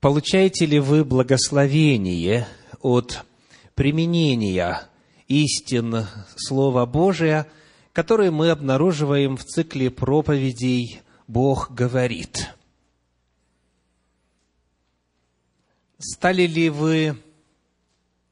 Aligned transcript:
Получаете 0.00 0.64
ли 0.64 0.78
вы 0.78 1.04
благословение 1.04 2.46
от 2.82 3.24
применения 3.74 4.88
истин 5.26 6.06
Слова 6.36 6.86
Божия, 6.86 7.50
которые 7.92 8.30
мы 8.30 8.50
обнаруживаем 8.50 9.36
в 9.36 9.42
цикле 9.42 9.90
проповедей 9.90 11.02
«Бог 11.26 11.72
говорит»? 11.72 12.54
Стали 15.98 16.46
ли 16.46 16.70
вы 16.70 17.20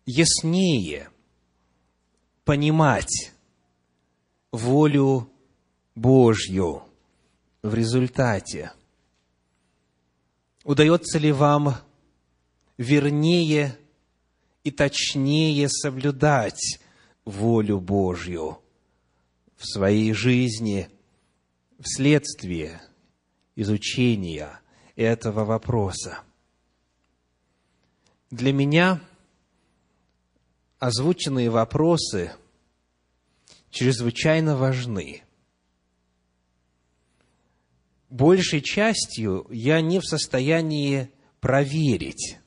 яснее 0.05 1.11
понимать 2.45 3.33
волю 4.53 5.29
Божью 5.97 6.85
в 7.63 7.75
результате? 7.75 8.71
Удается 10.67 11.19
ли 11.19 11.31
вам 11.31 11.77
вернее 12.77 13.79
и 14.65 14.73
точнее 14.73 15.69
соблюдать 15.69 16.81
волю 17.25 17.79
Божью 17.79 18.59
в 19.57 19.65
своей 19.65 20.13
жизни 20.13 20.91
вследствие 21.79 22.83
изучения 23.55 24.61
этого 24.97 25.45
вопроса? 25.45 26.19
Для 28.33 28.53
меня 28.53 29.01
озвученные 30.81 31.49
вопросы 31.49 32.33
чрезвычайно 33.71 34.57
важны. 34.57 35.23
Большей 38.09 38.61
частью 38.61 39.47
я 39.51 39.81
не 39.81 39.99
в 39.99 40.05
состоянии 40.05 41.11
проверить, 41.41 42.39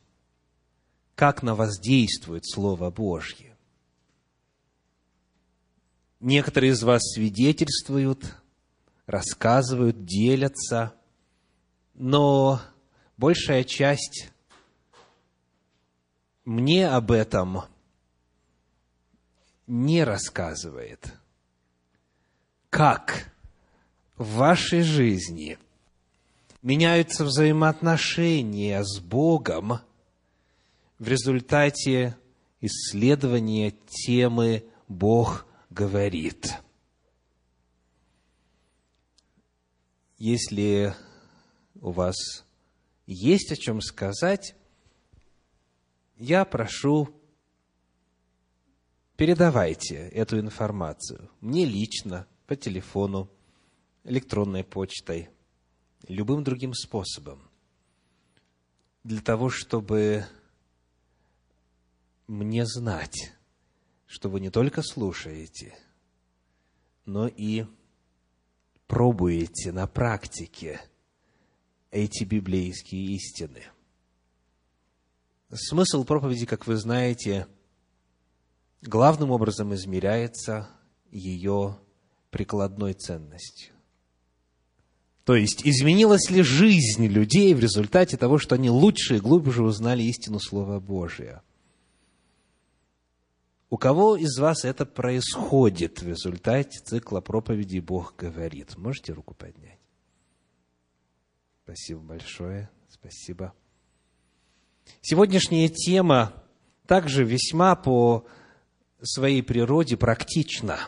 как 1.15 1.43
на 1.43 1.53
вас 1.53 1.79
действует 1.79 2.47
Слово 2.47 2.89
Божье. 2.89 3.57
Некоторые 6.21 6.71
из 6.71 6.83
вас 6.83 7.01
свидетельствуют, 7.13 8.35
рассказывают, 9.05 10.05
делятся, 10.05 10.93
но 11.93 12.61
большая 13.17 13.63
часть 13.63 14.31
мне 16.45 16.87
об 16.87 17.11
этом 17.11 17.63
не 19.67 20.03
рассказывает. 20.03 21.13
Как 22.69 23.33
в 24.19 24.35
вашей 24.35 24.81
жизни 24.81 25.57
меняются 26.61 27.23
взаимоотношения 27.23 28.83
с 28.83 28.99
Богом 28.99 29.79
в 30.99 31.07
результате 31.07 32.17
исследования 32.59 33.71
темы 33.87 34.65
«Бог 34.89 35.47
говорит». 35.69 36.53
Если 40.17 40.93
у 41.79 41.91
вас 41.91 42.43
есть 43.07 43.53
о 43.53 43.55
чем 43.55 43.79
сказать, 43.79 44.53
я 46.17 46.43
прошу, 46.43 47.07
передавайте 49.15 49.95
эту 49.95 50.41
информацию 50.41 51.31
мне 51.39 51.63
лично, 51.63 52.27
по 52.47 52.57
телефону, 52.57 53.31
электронной 54.03 54.63
почтой, 54.63 55.29
любым 56.07 56.43
другим 56.43 56.73
способом, 56.73 57.49
для 59.03 59.21
того, 59.21 59.49
чтобы 59.49 60.25
мне 62.27 62.65
знать, 62.65 63.33
что 64.05 64.29
вы 64.29 64.39
не 64.39 64.49
только 64.49 64.81
слушаете, 64.81 65.75
но 67.05 67.27
и 67.27 67.65
пробуете 68.87 69.71
на 69.71 69.87
практике 69.87 70.81
эти 71.91 72.23
библейские 72.23 73.15
истины– 73.15 73.63
Смысл 75.51 76.03
проповеди, 76.03 76.45
как 76.45 76.67
вы 76.67 76.75
знаете, 76.75 77.47
главным 78.83 79.31
образом 79.31 79.73
измеряется 79.73 80.69
ее 81.09 81.79
прикладной 82.29 82.93
ценностью. 82.93 83.73
То 85.29 85.35
есть, 85.35 85.61
изменилась 85.63 86.31
ли 86.31 86.41
жизнь 86.41 87.05
людей 87.05 87.53
в 87.53 87.59
результате 87.59 88.17
того, 88.17 88.39
что 88.39 88.55
они 88.55 88.71
лучше 88.71 89.17
и 89.17 89.19
глубже 89.19 89.61
узнали 89.61 90.01
истину 90.01 90.39
Слова 90.39 90.79
Божия? 90.79 91.43
У 93.69 93.77
кого 93.77 94.15
из 94.15 94.39
вас 94.39 94.65
это 94.65 94.87
происходит 94.87 96.01
в 96.01 96.07
результате 96.07 96.79
цикла 96.79 97.21
проповедей 97.21 97.79
«Бог 97.79 98.15
говорит»? 98.17 98.75
Можете 98.75 99.13
руку 99.13 99.35
поднять? 99.35 99.77
Спасибо 101.63 101.99
большое. 101.99 102.71
Спасибо. 102.89 103.53
Сегодняшняя 105.01 105.69
тема 105.69 106.33
также 106.87 107.23
весьма 107.23 107.75
по 107.75 108.25
своей 109.03 109.43
природе 109.43 109.95
практична. 109.95 110.79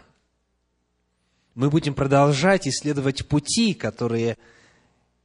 Мы 1.53 1.69
будем 1.69 1.93
продолжать 1.93 2.67
исследовать 2.67 3.27
пути, 3.27 3.73
которые 3.73 4.37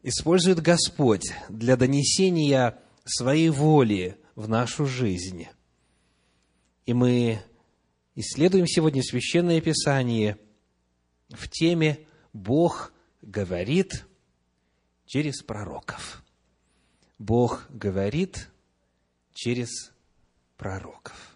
использует 0.03 0.61
Господь 0.61 1.33
для 1.49 1.77
донесения 1.77 2.79
своей 3.05 3.49
воли 3.49 4.19
в 4.35 4.49
нашу 4.49 4.87
жизнь. 4.87 5.47
И 6.85 6.93
мы 6.95 7.41
исследуем 8.17 8.67
сегодня 8.67 9.03
Священное 9.03 9.61
Писание 9.61 10.39
в 11.29 11.49
теме 11.49 12.07
«Бог 12.33 12.93
говорит 13.23 14.05
через 15.07 15.43
пророков». 15.43 16.25
Бог 17.19 17.67
говорит 17.71 18.51
через 19.33 19.93
пророков. 20.57 21.36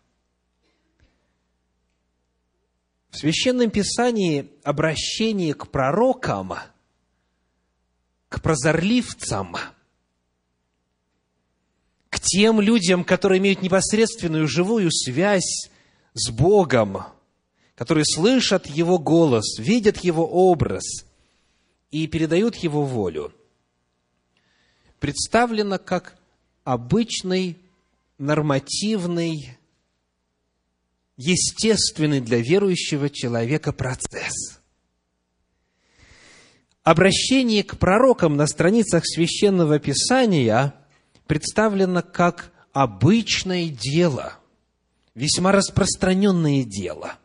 В 3.10 3.16
Священном 3.16 3.71
Писании 3.71 4.50
обращение 4.62 5.54
к 5.54 5.69
пророкам, 5.69 6.54
к 8.28 8.41
прозорливцам, 8.41 9.56
к 12.09 12.21
тем 12.21 12.60
людям, 12.60 13.04
которые 13.04 13.38
имеют 13.38 13.62
непосредственную 13.62 14.47
живую 14.47 14.91
связь 14.93 15.71
с 16.15 16.31
Богом, 16.31 17.04
которые 17.75 18.04
слышат 18.04 18.66
Его 18.66 18.98
голос, 18.98 19.59
видят 19.59 19.98
Его 19.98 20.27
образ 20.27 21.04
и 21.91 22.06
передают 22.06 22.56
Его 22.56 22.84
волю, 22.84 23.32
представлено 25.00 25.78
как 25.78 26.16
обычный 26.62 27.59
нормативный, 28.19 29.56
естественный 31.20 32.20
для 32.20 32.38
верующего 32.38 33.10
человека 33.10 33.72
процесс. 33.72 34.60
Обращение 36.82 37.62
к 37.62 37.76
пророкам 37.76 38.36
на 38.36 38.47
страницах 38.47 39.03
Священного 39.04 39.78
Писания 39.78 40.75
представлено 41.26 42.03
как 42.03 42.53
обычное 42.72 43.69
дело, 43.69 44.38
весьма 45.14 45.53
распространенное 45.53 46.64
дело. 46.64 47.19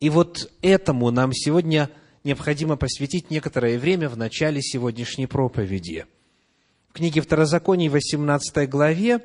И 0.00 0.08
вот 0.08 0.50
этому 0.62 1.10
нам 1.10 1.34
сегодня 1.34 1.90
необходимо 2.24 2.76
посвятить 2.76 3.30
некоторое 3.30 3.78
время 3.78 4.08
в 4.08 4.16
начале 4.16 4.62
сегодняшней 4.62 5.26
проповеди. 5.26 6.06
В 6.88 6.94
книге 6.94 7.20
Второзаконий, 7.20 7.90
18 7.90 8.68
главе, 8.68 9.20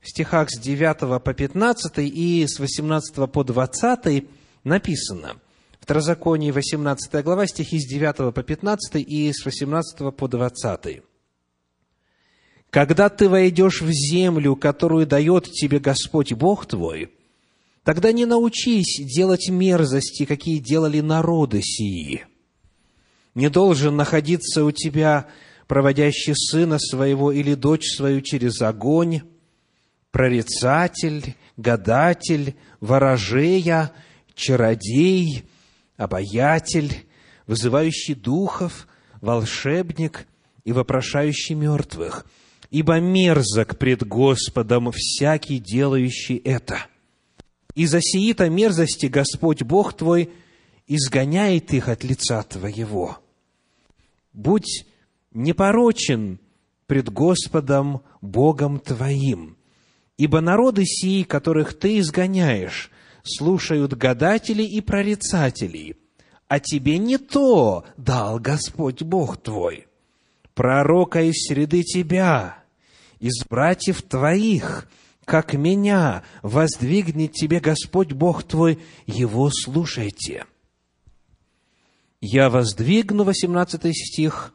в 0.00 0.08
стихах 0.08 0.50
с 0.50 0.58
9 0.58 1.22
по 1.22 1.34
15 1.34 1.98
и 1.98 2.46
с 2.46 2.58
18 2.58 3.30
по 3.30 3.44
20 3.44 4.24
написано. 4.64 5.40
Второзаконие, 5.80 6.52
18 6.52 7.24
глава, 7.24 7.46
стихи 7.46 7.78
с 7.80 7.88
9 7.88 8.34
по 8.34 8.42
15 8.42 8.96
и 8.96 9.32
с 9.32 9.44
18 9.44 10.14
по 10.14 10.28
20. 10.28 11.02
«Когда 12.70 13.08
ты 13.08 13.28
войдешь 13.28 13.80
в 13.80 13.90
землю, 13.90 14.54
которую 14.54 15.06
дает 15.06 15.44
тебе 15.44 15.78
Господь 15.78 16.34
Бог 16.34 16.66
твой, 16.66 17.10
тогда 17.82 18.12
не 18.12 18.26
научись 18.26 19.00
делать 19.00 19.48
мерзости, 19.48 20.26
какие 20.26 20.58
делали 20.58 21.00
народы 21.00 21.62
сии. 21.62 22.26
Не 23.34 23.48
должен 23.48 23.96
находиться 23.96 24.64
у 24.64 24.72
тебя 24.72 25.26
проводящий 25.66 26.34
сына 26.34 26.78
своего 26.78 27.32
или 27.32 27.54
дочь 27.54 27.86
свою 27.96 28.20
через 28.20 28.60
огонь, 28.60 29.22
прорицатель, 30.10 31.36
гадатель, 31.56 32.56
ворожея, 32.80 33.92
чародей, 34.34 35.44
обаятель, 35.96 37.06
вызывающий 37.46 38.14
духов, 38.14 38.86
волшебник 39.20 40.26
и 40.64 40.72
вопрошающий 40.72 41.54
мертвых. 41.54 42.26
ибо 42.70 43.00
мерзок 43.00 43.78
пред 43.78 44.06
Господом 44.06 44.90
всякий, 44.92 45.58
делающий 45.58 46.36
это. 46.36 46.86
И 47.74 47.86
за 47.86 48.00
сии-то 48.00 48.48
мерзости 48.50 49.06
Господь 49.06 49.62
Бог 49.62 49.96
твой 49.96 50.30
изгоняет 50.86 51.72
их 51.72 51.88
от 51.88 52.04
лица 52.04 52.42
твоего. 52.42 53.18
Будь 54.32 54.86
непорочен 55.32 56.40
пред 56.86 57.10
Господом 57.10 58.02
Богом 58.20 58.80
твоим, 58.80 59.56
ибо 60.18 60.40
народы 60.40 60.84
сии, 60.84 61.22
которых 61.22 61.78
ты 61.78 62.00
изгоняешь, 62.00 62.90
слушают 63.22 63.94
гадателей 63.94 64.66
и 64.66 64.80
прорицателей, 64.80 65.96
а 66.48 66.60
тебе 66.60 66.98
не 66.98 67.18
то 67.18 67.84
дал 67.96 68.38
Господь 68.38 69.02
Бог 69.02 69.38
твой. 69.38 69.86
Пророка 70.54 71.22
из 71.22 71.46
среды 71.46 71.84
тебя, 71.84 72.64
из 73.20 73.46
братьев 73.48 74.02
твоих, 74.02 74.88
как 75.24 75.54
меня, 75.54 76.24
воздвигнет 76.42 77.32
тебе 77.32 77.60
Господь 77.60 78.12
Бог 78.12 78.42
твой, 78.42 78.80
его 79.06 79.50
слушайте. 79.52 80.46
Я 82.20 82.50
воздвигну, 82.50 83.22
18 83.22 83.94
стих, 83.94 84.52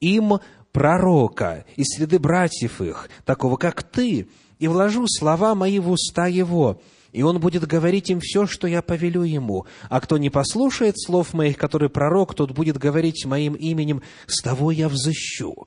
им 0.00 0.38
пророка 0.72 1.66
из 1.74 1.86
среды 1.96 2.18
братьев 2.18 2.80
их, 2.80 3.10
такого 3.26 3.56
как 3.56 3.82
ты, 3.82 4.28
и 4.58 4.68
вложу 4.68 5.06
слова 5.06 5.54
мои 5.54 5.78
в 5.78 5.90
уста 5.90 6.26
его, 6.26 6.80
и 7.12 7.22
он 7.22 7.40
будет 7.40 7.66
говорить 7.66 8.10
им 8.10 8.20
все, 8.20 8.46
что 8.46 8.66
я 8.66 8.82
повелю 8.82 9.22
ему. 9.22 9.66
А 9.88 10.00
кто 10.00 10.18
не 10.18 10.28
послушает 10.30 11.00
слов 11.00 11.32
моих, 11.32 11.56
который 11.56 11.88
пророк, 11.88 12.34
тот 12.34 12.52
будет 12.52 12.76
говорить 12.78 13.24
моим 13.24 13.54
именем, 13.54 14.02
с 14.26 14.42
того 14.42 14.70
я 14.70 14.88
взыщу. 14.88 15.66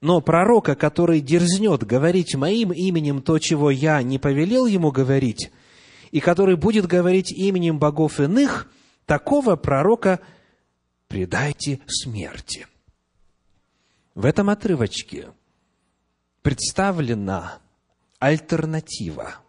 Но 0.00 0.20
пророка, 0.20 0.74
который 0.74 1.20
дерзнет 1.20 1.84
говорить 1.84 2.34
моим 2.34 2.72
именем 2.72 3.22
то, 3.22 3.38
чего 3.38 3.70
я 3.70 4.02
не 4.02 4.18
повелел 4.18 4.66
ему 4.66 4.90
говорить, 4.90 5.50
и 6.10 6.20
который 6.20 6.56
будет 6.56 6.86
говорить 6.86 7.32
именем 7.32 7.78
богов 7.78 8.20
иных, 8.20 8.70
такого 9.06 9.56
пророка 9.56 10.20
предайте 11.08 11.80
смерти. 11.86 12.66
В 14.14 14.24
этом 14.24 14.50
отрывочке 14.50 15.28
представлена 16.42 17.58
альтернатива– 18.18 19.36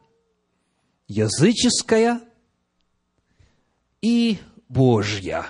языческая 1.09 2.21
и 4.01 4.37
Божья. 4.69 5.47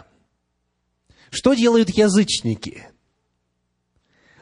Что 1.29 1.53
делают 1.53 1.89
язычники? 1.89 2.87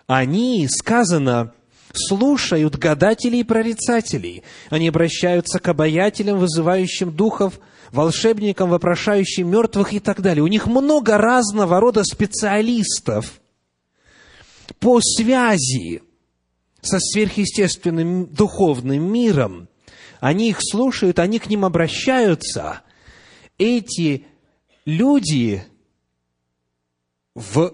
Они, 0.05 0.65
сказано, 0.69 1.53
слушают 1.91 2.77
гадателей 2.77 3.41
и 3.41 3.43
прорицателей. 3.43 4.43
Они 4.69 4.87
обращаются 4.87 5.59
к 5.59 5.67
обаятелям, 5.67 6.37
вызывающим 6.37 7.11
духов, 7.11 7.59
волшебникам, 7.91 8.69
вопрошающим 8.69 9.49
мертвых 9.49 9.91
и 9.91 9.99
так 9.99 10.21
далее. 10.21 10.43
У 10.43 10.47
них 10.47 10.67
много 10.67 11.17
разного 11.17 11.81
рода 11.81 12.03
специалистов 12.05 13.41
по 14.79 15.01
связи 15.01 16.03
со 16.81 16.99
сверхъестественным 16.99 18.27
духовным 18.27 19.11
миром 19.11 19.67
они 20.19 20.49
их 20.49 20.59
слушают, 20.61 21.19
они 21.19 21.39
к 21.39 21.47
ним 21.47 21.65
обращаются. 21.65 22.81
Эти 23.57 24.25
люди 24.85 25.63
в 27.35 27.73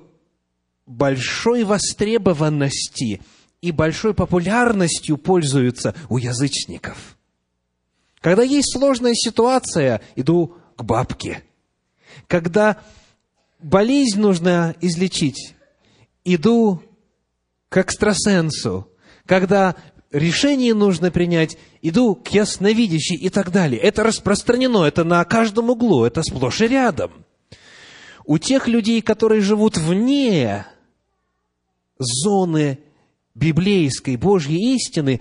большой 0.86 1.64
востребованности 1.64 3.22
и 3.62 3.72
большой 3.72 4.14
популярностью 4.14 5.18
пользуются 5.18 5.96
у 6.10 6.18
язычников. 6.18 7.18
Когда 8.20 8.44
есть 8.44 8.74
сложная 8.74 9.14
ситуация, 9.14 10.02
иду 10.16 10.58
к 10.76 10.84
бабке. 10.84 11.44
Когда 12.28 12.82
болезнь 13.60 14.20
нужно 14.20 14.76
излечить, 14.82 15.56
иду 16.24 16.82
к 17.70 17.78
экстрасенсу. 17.78 18.90
Когда 19.26 19.76
решение 20.14 20.74
нужно 20.74 21.12
принять, 21.12 21.58
иду 21.82 22.16
к 22.16 22.30
ясновидящей 22.30 23.18
и 23.18 23.30
так 23.30 23.52
далее. 23.52 23.82
Это 23.82 24.04
распространено, 24.04 24.84
это 24.84 25.04
на 25.04 25.24
каждом 25.26 25.70
углу, 25.70 26.06
это 26.06 26.24
сплошь 26.24 26.62
и 26.62 26.68
рядом. 26.68 27.26
У 28.26 28.38
тех 28.38 28.68
людей, 28.68 29.02
которые 29.02 29.42
живут 29.42 29.78
вне 29.78 30.66
зоны 31.98 32.80
библейской 33.36 34.16
Божьей 34.16 34.76
истины, 34.76 35.20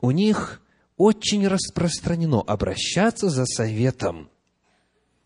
у 0.00 0.10
них 0.10 0.62
очень 0.96 1.46
распространено 1.46 2.40
обращаться 2.40 3.28
за 3.28 3.44
советом 3.44 4.30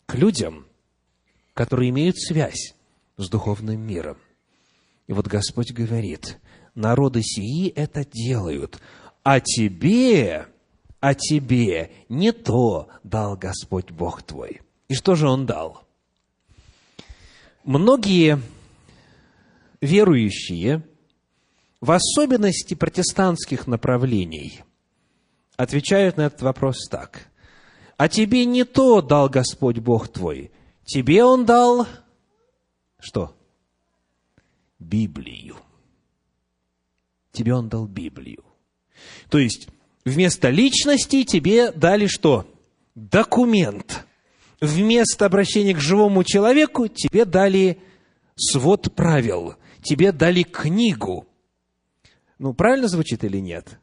к 0.07 0.15
людям, 0.15 0.67
которые 1.53 1.91
имеют 1.91 2.19
связь 2.19 2.75
с 3.17 3.29
духовным 3.29 3.81
миром. 3.81 4.19
И 5.07 5.13
вот 5.13 5.27
Господь 5.27 5.73
говорит, 5.73 6.39
народы 6.75 7.23
сии 7.23 7.69
это 7.71 8.05
делают, 8.05 8.81
а 9.23 9.41
тебе, 9.41 10.47
а 11.01 11.15
тебе 11.15 11.91
не 12.09 12.33
то 12.33 12.89
дал 13.03 13.37
Господь 13.37 13.91
Бог 13.91 14.23
твой. 14.23 14.61
И 14.89 14.95
что 14.95 15.15
же 15.15 15.29
Он 15.29 15.47
дал? 15.47 15.85
Многие 17.65 18.41
верующие, 19.81 20.83
в 21.81 21.91
особенности 21.91 22.75
протестантских 22.75 23.67
направлений, 23.67 24.61
отвечают 25.57 26.17
на 26.17 26.23
этот 26.23 26.43
вопрос 26.43 26.89
так. 26.91 27.29
А 27.97 28.09
тебе 28.09 28.45
не 28.45 28.65
то 28.65 29.01
дал 29.01 29.29
Господь 29.29 29.79
Бог 29.79 30.09
твой, 30.09 30.51
тебе 30.85 31.25
Он 31.25 31.47
дал 31.47 31.87
что? 32.99 33.37
Библию 34.79 35.57
тебе 37.35 37.55
он 37.55 37.69
дал 37.69 37.87
Библию. 37.87 38.45
То 39.29 39.39
есть, 39.39 39.69
вместо 40.05 40.49
личности 40.49 41.25
тебе 41.25 41.71
дали 41.73 42.07
что? 42.07 42.47
Документ. 42.95 44.07
Вместо 44.61 45.27
обращения 45.27 45.75
к 45.75 45.81
живому 45.81 46.25
человеку 46.25 46.89
тебе 46.89 47.27
дали 47.27 47.83
свод 48.37 48.95
правил, 48.95 49.57
тебе 49.83 50.13
дали 50.13 50.43
книгу. 50.43 51.27
Ну, 52.39 52.55
правильно 52.55 52.89
звучит 52.89 53.25
или 53.25 53.39
нет? 53.39 53.79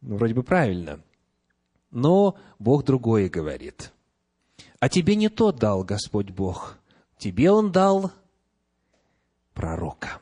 Ну, 0.00 0.16
вроде 0.16 0.34
бы 0.34 0.42
правильно. 0.42 1.00
Но 1.90 2.36
Бог 2.58 2.84
другое 2.84 3.28
говорит. 3.28 3.92
А 4.78 4.88
тебе 4.88 5.16
не 5.16 5.28
то 5.28 5.50
дал 5.50 5.82
Господь 5.82 6.30
Бог. 6.30 6.78
Тебе 7.18 7.50
Он 7.50 7.72
дал 7.72 8.12
пророка 9.54 10.20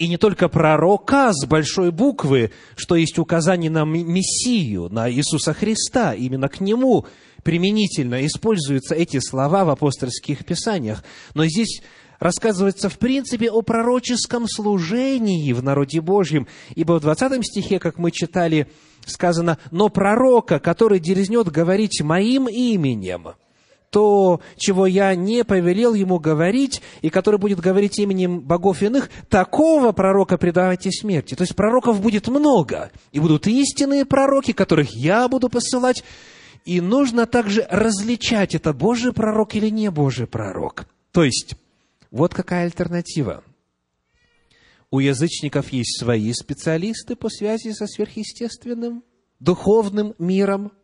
и 0.00 0.08
не 0.08 0.16
только 0.16 0.48
пророка 0.48 1.30
с 1.34 1.46
большой 1.46 1.92
буквы, 1.92 2.52
что 2.74 2.96
есть 2.96 3.18
указание 3.18 3.70
на 3.70 3.84
Мессию, 3.84 4.88
на 4.88 5.12
Иисуса 5.12 5.52
Христа, 5.52 6.14
именно 6.14 6.48
к 6.48 6.60
Нему 6.60 7.04
применительно 7.42 8.24
используются 8.24 8.94
эти 8.94 9.18
слова 9.20 9.66
в 9.66 9.68
апостольских 9.68 10.46
писаниях. 10.46 11.04
Но 11.34 11.44
здесь 11.44 11.82
рассказывается 12.18 12.88
в 12.88 12.98
принципе 12.98 13.50
о 13.50 13.60
пророческом 13.60 14.48
служении 14.48 15.52
в 15.52 15.62
народе 15.62 16.00
Божьем, 16.00 16.46
ибо 16.74 16.94
в 16.94 17.02
20 17.02 17.44
стихе, 17.44 17.78
как 17.78 17.98
мы 17.98 18.10
читали, 18.10 18.68
сказано, 19.04 19.58
«Но 19.70 19.90
пророка, 19.90 20.60
который 20.60 20.98
дерзнет 20.98 21.48
говорить 21.48 22.00
моим 22.00 22.48
именем, 22.48 23.34
то, 23.90 24.40
чего 24.56 24.86
я 24.86 25.14
не 25.14 25.44
повелел 25.44 25.94
ему 25.94 26.18
говорить, 26.18 26.80
и 27.02 27.10
который 27.10 27.38
будет 27.38 27.58
говорить 27.58 27.98
именем 27.98 28.40
богов 28.40 28.82
иных, 28.82 29.10
такого 29.28 29.92
пророка 29.92 30.38
предавайте 30.38 30.90
смерти. 30.90 31.34
То 31.34 31.42
есть 31.42 31.56
пророков 31.56 32.00
будет 32.00 32.28
много, 32.28 32.90
и 33.10 33.18
будут 33.18 33.46
истинные 33.48 34.04
пророки, 34.04 34.52
которых 34.52 34.94
я 34.94 35.28
буду 35.28 35.48
посылать, 35.48 36.04
и 36.64 36.80
нужно 36.80 37.26
также 37.26 37.66
различать, 37.68 38.54
это 38.54 38.72
Божий 38.72 39.12
пророк 39.12 39.54
или 39.56 39.68
не 39.68 39.90
Божий 39.90 40.26
пророк. 40.26 40.86
То 41.10 41.24
есть, 41.24 41.54
вот 42.12 42.32
какая 42.32 42.64
альтернатива. 42.64 43.42
У 44.92 45.00
язычников 45.00 45.72
есть 45.72 45.98
свои 45.98 46.32
специалисты 46.32 47.16
по 47.16 47.28
связи 47.28 47.70
со 47.72 47.86
сверхъестественным, 47.86 49.02
духовным 49.40 50.14
миром– 50.18 50.72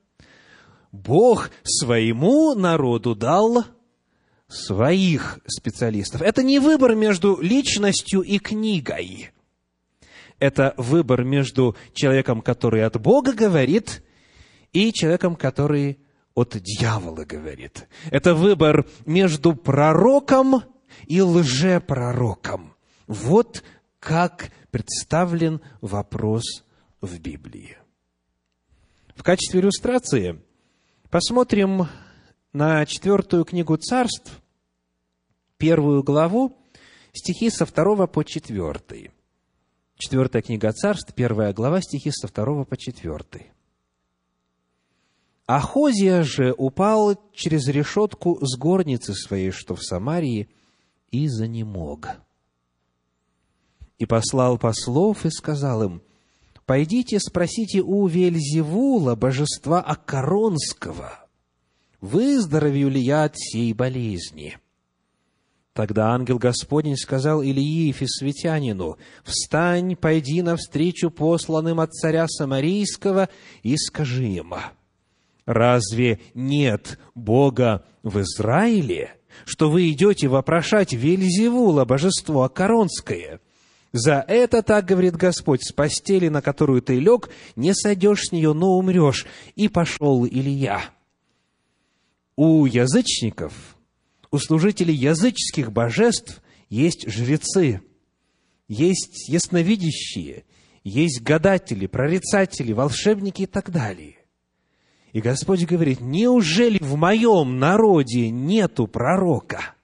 Бог 0.92 1.50
своему 1.62 2.54
народу 2.54 3.14
дал 3.14 3.64
своих 4.48 5.40
специалистов. 5.46 6.22
Это 6.22 6.42
не 6.42 6.58
выбор 6.58 6.94
между 6.94 7.40
личностью 7.40 8.22
и 8.22 8.38
книгой. 8.38 9.30
Это 10.38 10.74
выбор 10.76 11.24
между 11.24 11.76
человеком, 11.94 12.42
который 12.42 12.84
от 12.84 13.00
Бога 13.00 13.32
говорит, 13.32 14.02
и 14.72 14.92
человеком, 14.92 15.34
который 15.36 15.98
от 16.34 16.56
дьявола 16.60 17.24
говорит. 17.24 17.88
Это 18.10 18.34
выбор 18.34 18.86
между 19.06 19.54
пророком 19.54 20.62
и 21.06 21.20
лжепророком. 21.22 22.74
Вот 23.06 23.64
как 23.98 24.50
представлен 24.70 25.62
вопрос 25.80 26.64
в 27.00 27.18
Библии. 27.18 27.78
В 29.14 29.22
качестве 29.22 29.60
иллюстрации 29.60 30.42
посмотрим 31.10 31.88
на 32.52 32.84
четвертую 32.86 33.44
книгу 33.44 33.76
царств, 33.76 34.40
первую 35.56 36.02
главу, 36.02 36.56
стихи 37.12 37.50
со 37.50 37.66
второго 37.66 38.06
по 38.06 38.24
четвертый. 38.24 39.10
Четвертая 39.96 40.42
книга 40.42 40.72
царств, 40.72 41.14
первая 41.14 41.52
глава, 41.52 41.80
стихи 41.80 42.10
со 42.10 42.28
второго 42.28 42.64
по 42.64 42.76
четвертый. 42.76 43.52
Ахозия 45.46 46.22
же 46.22 46.52
упал 46.56 47.16
через 47.32 47.68
решетку 47.68 48.38
с 48.44 48.58
горницы 48.58 49.14
своей, 49.14 49.52
что 49.52 49.74
в 49.76 49.82
Самарии, 49.82 50.48
и 51.12 51.28
занемог. 51.28 52.08
И 53.98 54.06
послал 54.06 54.58
послов 54.58 55.24
и 55.24 55.30
сказал 55.30 55.84
им, 55.84 56.02
«Пойдите, 56.66 57.20
спросите 57.20 57.80
у 57.80 58.06
Вельзевула, 58.08 59.14
божества 59.14 59.80
Акаронского, 59.80 61.26
выздоровею 62.00 62.90
ли 62.90 63.00
я 63.00 63.24
от 63.24 63.38
сей 63.38 63.72
болезни?» 63.72 64.58
Тогда 65.72 66.14
ангел 66.14 66.38
Господень 66.38 66.96
сказал 66.96 67.42
Илии 67.42 67.92
Фисветянину, 67.92 68.96
«Встань, 69.22 69.94
пойди 69.94 70.42
навстречу 70.42 71.10
посланным 71.10 71.78
от 71.80 71.92
царя 71.92 72.26
Самарийского 72.26 73.28
и 73.62 73.76
скажи 73.76 74.26
им, 74.26 74.54
разве 75.44 76.18
нет 76.34 76.98
Бога 77.14 77.84
в 78.02 78.20
Израиле, 78.22 79.14
что 79.44 79.70
вы 79.70 79.90
идете 79.90 80.28
вопрошать 80.28 80.94
Вельзевула, 80.94 81.84
божество 81.84 82.42
Акаронское? 82.42 83.40
За 83.92 84.24
это, 84.26 84.62
так 84.62 84.84
говорит 84.84 85.16
Господь, 85.16 85.62
с 85.62 85.72
постели, 85.72 86.28
на 86.28 86.42
которую 86.42 86.82
ты 86.82 86.98
лег, 86.98 87.30
не 87.54 87.74
сойдешь 87.74 88.28
с 88.28 88.32
нее, 88.32 88.52
но 88.52 88.76
умрешь. 88.76 89.26
И 89.54 89.68
пошел 89.68 90.26
Илья. 90.26 90.84
У 92.36 92.66
язычников– 92.66 93.52
у 94.30 94.38
служителей 94.38 94.94
языческих 94.94 95.72
божеств 95.72 96.42
есть 96.68 97.08
жрецы, 97.08 97.80
есть 98.68 99.28
ясновидящие, 99.28 100.44
есть 100.84 101.22
гадатели, 101.22 101.86
прорицатели, 101.86 102.72
волшебники 102.72 103.42
и 103.42 103.46
так 103.46 103.70
далее. 103.70 104.16
И 105.12 105.20
Господь 105.20 105.64
говорит, 105.64 106.00
неужели 106.00 106.78
в 106.82 106.96
моем 106.96 107.58
народе 107.58 108.28
нету 108.30 108.86
пророка? 108.86 109.74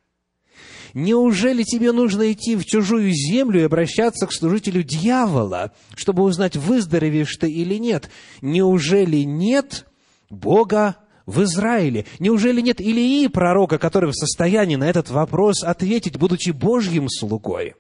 Неужели 0.95 1.63
тебе 1.63 1.93
нужно 1.93 2.33
идти 2.33 2.55
в 2.57 2.65
чужую 2.67 3.13
землю 3.13 3.61
и 3.61 3.65
обращаться 3.65 4.27
к 4.27 4.33
служителю 4.33 4.83
дьявола, 4.83 5.73
чтобы 5.95 6.23
узнать, 6.23 6.57
выздоровеешь 6.57 7.37
ты 7.37 7.51
или 7.51 7.77
нет? 7.77 8.11
Неужели 8.43 9.19
нет 9.19 9.87
Бога 10.29 10.97
в 11.25 11.43
Израиле? 11.45 12.05
Неужели 12.19 12.61
нет 12.61 12.81
Илии, 12.81 13.27
пророка, 13.29 13.79
который 13.79 14.11
в 14.11 14.15
состоянии 14.15 14.77
на 14.77 14.89
этот 14.89 15.09
вопрос 15.09 15.63
ответить, 15.63 16.19
будучи 16.19 16.51
Божьим 16.51 17.09
слугой? 17.09 17.75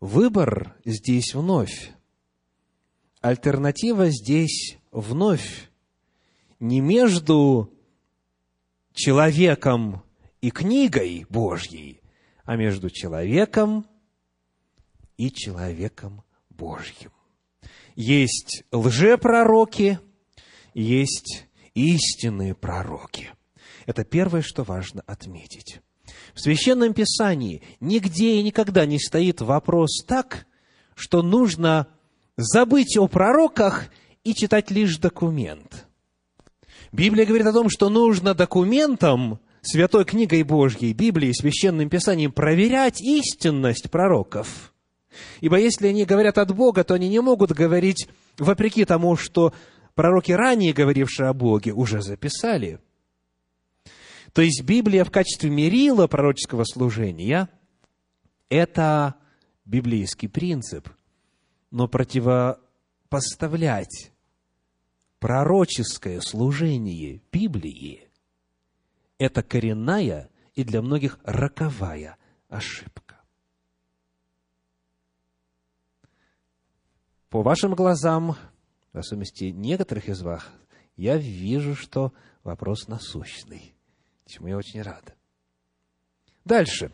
Выбор 0.00 0.76
здесь 0.84 1.34
вновь. 1.34 1.90
Альтернатива 3.20 4.10
здесь 4.10 4.78
вновь. 4.92 5.68
Не 6.60 6.80
между 6.80 7.72
человеком 8.94 10.02
и 10.40 10.50
книгой 10.50 11.26
Божьей, 11.28 12.00
а 12.44 12.56
между 12.56 12.90
человеком 12.90 13.86
и 15.16 15.30
человеком 15.30 16.22
Божьим. 16.50 17.12
Есть 17.94 18.64
лжепророки, 18.72 19.98
есть 20.74 21.46
истинные 21.74 22.54
пророки. 22.54 23.30
Это 23.86 24.04
первое, 24.04 24.42
что 24.42 24.62
важно 24.62 25.02
отметить. 25.06 25.80
В 26.34 26.40
Священном 26.40 26.94
Писании 26.94 27.62
нигде 27.80 28.36
и 28.36 28.42
никогда 28.42 28.86
не 28.86 28.98
стоит 28.98 29.40
вопрос 29.40 30.04
так, 30.06 30.46
что 30.94 31.22
нужно 31.22 31.88
забыть 32.36 32.96
о 32.96 33.08
пророках 33.08 33.88
и 34.24 34.34
читать 34.34 34.70
лишь 34.70 34.98
документ. 34.98 35.86
Библия 36.92 37.26
говорит 37.26 37.46
о 37.46 37.52
том, 37.52 37.68
что 37.68 37.88
нужно 37.88 38.34
документом, 38.34 39.40
Святой 39.70 40.06
книгой 40.06 40.44
Божьей, 40.44 40.94
Библией, 40.94 41.34
Священным 41.34 41.90
Писанием 41.90 42.32
проверять 42.32 43.02
истинность 43.02 43.90
пророков. 43.90 44.72
Ибо 45.42 45.58
если 45.58 45.88
они 45.88 46.06
говорят 46.06 46.38
от 46.38 46.56
Бога, 46.56 46.84
то 46.84 46.94
они 46.94 47.10
не 47.10 47.20
могут 47.20 47.52
говорить 47.52 48.08
вопреки 48.38 48.86
тому, 48.86 49.14
что 49.16 49.52
пророки, 49.94 50.32
ранее 50.32 50.72
говорившие 50.72 51.28
о 51.28 51.34
Боге, 51.34 51.74
уже 51.74 52.00
записали. 52.00 52.80
То 54.32 54.40
есть 54.40 54.62
Библия 54.62 55.04
в 55.04 55.10
качестве 55.10 55.50
мерила 55.50 56.06
пророческого 56.06 56.64
служения– 56.64 57.50
это 58.48 59.16
библейский 59.66 60.30
принцип. 60.30 60.88
Но 61.70 61.88
противопоставлять 61.88 64.12
пророческое 65.18 66.22
служение 66.22 67.20
Библии– 67.30 68.04
это 69.18 69.42
коренная 69.42 70.30
и 70.54 70.64
для 70.64 70.82
многих 70.82 71.18
роковая 71.24 72.16
ошибка. 72.48 73.20
По 77.28 77.42
вашим 77.42 77.74
глазам 77.74 78.36
в 78.92 78.98
особенности 78.98 79.44
некоторых 79.44 80.08
из 80.08 80.22
вас, 80.22 80.42
я 80.96 81.16
вижу, 81.16 81.74
что 81.74 82.12
вопрос 82.42 82.88
насущный, 82.88 83.74
чему 84.26 84.48
я 84.48 84.56
очень 84.56 84.82
рад. 84.82 85.14
Дальше. 86.44 86.90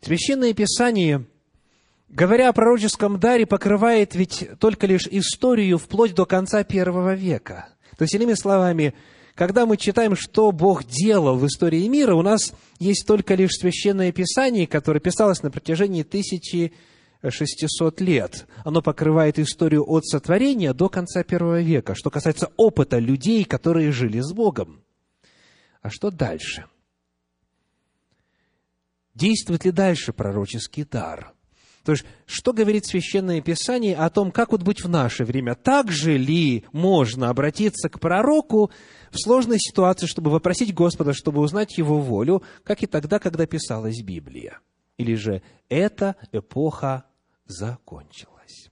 Священное 0.00 0.52
Писание, 0.52 1.26
говоря 2.08 2.48
о 2.48 2.52
пророческом 2.52 3.18
даре, 3.18 3.46
покрывает 3.46 4.14
ведь 4.14 4.48
только 4.58 4.86
лишь 4.86 5.06
историю 5.06 5.78
вплоть 5.78 6.14
до 6.14 6.26
конца 6.26 6.64
первого 6.64 7.14
века. 7.14 7.68
То 7.96 8.02
есть, 8.02 8.14
иными 8.14 8.34
словами, 8.34 8.94
когда 9.38 9.66
мы 9.66 9.76
читаем, 9.76 10.16
что 10.16 10.50
Бог 10.50 10.82
делал 10.82 11.38
в 11.38 11.46
истории 11.46 11.86
мира, 11.86 12.16
у 12.16 12.22
нас 12.22 12.52
есть 12.80 13.06
только 13.06 13.36
лишь 13.36 13.52
Священное 13.52 14.10
Писание, 14.10 14.66
которое 14.66 14.98
писалось 14.98 15.44
на 15.44 15.52
протяжении 15.52 16.02
тысячи 16.02 16.72
600 17.22 18.00
лет. 18.00 18.48
Оно 18.64 18.82
покрывает 18.82 19.38
историю 19.38 19.88
от 19.88 20.04
сотворения 20.04 20.72
до 20.72 20.88
конца 20.88 21.22
первого 21.22 21.60
века, 21.60 21.94
что 21.94 22.10
касается 22.10 22.50
опыта 22.56 22.98
людей, 22.98 23.44
которые 23.44 23.92
жили 23.92 24.18
с 24.18 24.32
Богом. 24.32 24.82
А 25.82 25.88
что 25.88 26.10
дальше? 26.10 26.64
Действует 29.14 29.64
ли 29.64 29.70
дальше 29.70 30.12
пророческий 30.12 30.82
дар? 30.82 31.32
То 31.88 31.92
есть, 31.92 32.04
что 32.26 32.52
говорит 32.52 32.84
Священное 32.84 33.40
Писание 33.40 33.96
о 33.96 34.10
том, 34.10 34.30
как 34.30 34.52
вот 34.52 34.62
быть 34.62 34.84
в 34.84 34.90
наше 34.90 35.24
время? 35.24 35.54
Так 35.54 35.90
же 35.90 36.18
ли 36.18 36.64
можно 36.70 37.30
обратиться 37.30 37.88
к 37.88 37.98
пророку 37.98 38.70
в 39.10 39.18
сложной 39.18 39.58
ситуации, 39.58 40.06
чтобы 40.06 40.30
вопросить 40.30 40.74
Господа, 40.74 41.12
чтобы 41.12 41.40
узнать 41.40 41.78
Его 41.78 42.00
волю, 42.00 42.42
как 42.64 42.82
и 42.82 42.86
тогда, 42.86 43.18
когда 43.18 43.46
писалась 43.46 44.02
Библия? 44.02 44.60
Или 44.96 45.14
же 45.14 45.42
эта 45.68 46.16
эпоха 46.32 47.04
закончилась. 47.46 48.70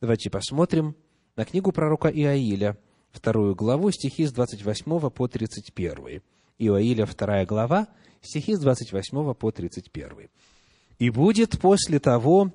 Давайте 0.00 0.30
посмотрим 0.30 0.94
на 1.36 1.44
книгу 1.44 1.72
пророка 1.72 2.08
Иаиля, 2.08 2.78
вторую 3.10 3.54
главу, 3.54 3.90
стихи 3.90 4.26
с 4.26 4.32
28 4.32 5.10
по 5.10 5.28
31. 5.28 6.22
Иоиля, 6.58 7.06
вторая 7.06 7.44
глава, 7.46 7.88
стихи 8.22 8.54
с 8.54 8.60
28 8.60 9.34
по 9.34 9.50
31. 9.50 10.28
«И 10.98 11.10
будет 11.10 11.58
после 11.60 11.98
того, 11.98 12.52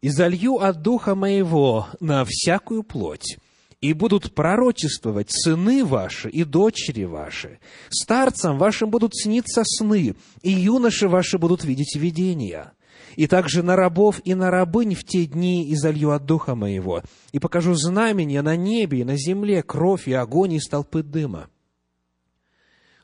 и 0.00 0.08
залью 0.08 0.56
от 0.56 0.82
Духа 0.82 1.14
Моего 1.14 1.88
на 2.00 2.24
всякую 2.26 2.82
плоть, 2.82 3.38
и 3.80 3.92
будут 3.92 4.34
пророчествовать 4.34 5.30
сыны 5.30 5.84
ваши 5.84 6.28
и 6.28 6.44
дочери 6.44 7.04
ваши. 7.04 7.58
Старцам 7.88 8.58
вашим 8.58 8.90
будут 8.90 9.16
сниться 9.16 9.62
сны, 9.64 10.14
и 10.42 10.50
юноши 10.50 11.08
ваши 11.08 11.38
будут 11.38 11.64
видеть 11.64 11.96
видения 11.96 12.72
и 13.16 13.26
также 13.26 13.62
на 13.62 13.76
рабов 13.76 14.20
и 14.24 14.34
на 14.34 14.50
рабынь 14.50 14.94
в 14.94 15.04
те 15.04 15.26
дни 15.26 15.72
изолью 15.72 16.12
от 16.12 16.26
духа 16.26 16.54
моего, 16.54 17.02
и 17.32 17.38
покажу 17.38 17.74
знамения 17.74 18.42
на 18.42 18.56
небе 18.56 19.00
и 19.00 19.04
на 19.04 19.16
земле, 19.16 19.62
кровь 19.62 20.08
и 20.08 20.12
огонь 20.12 20.54
и 20.54 20.60
столпы 20.60 21.02
дыма. 21.02 21.48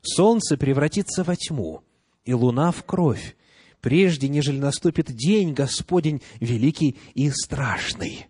Солнце 0.03 0.57
превратится 0.57 1.25
во 1.25 1.35
тьму, 1.37 1.83
и 2.25 2.33
луна 2.33 2.71
в 2.71 2.85
кровь, 2.85 3.37
прежде, 3.81 4.29
нежели 4.29 4.59
наступит 4.59 5.13
день 5.13 5.53
Господень 5.53 6.23
великий 6.41 6.97
и 7.15 7.31
страшный. 7.31 8.27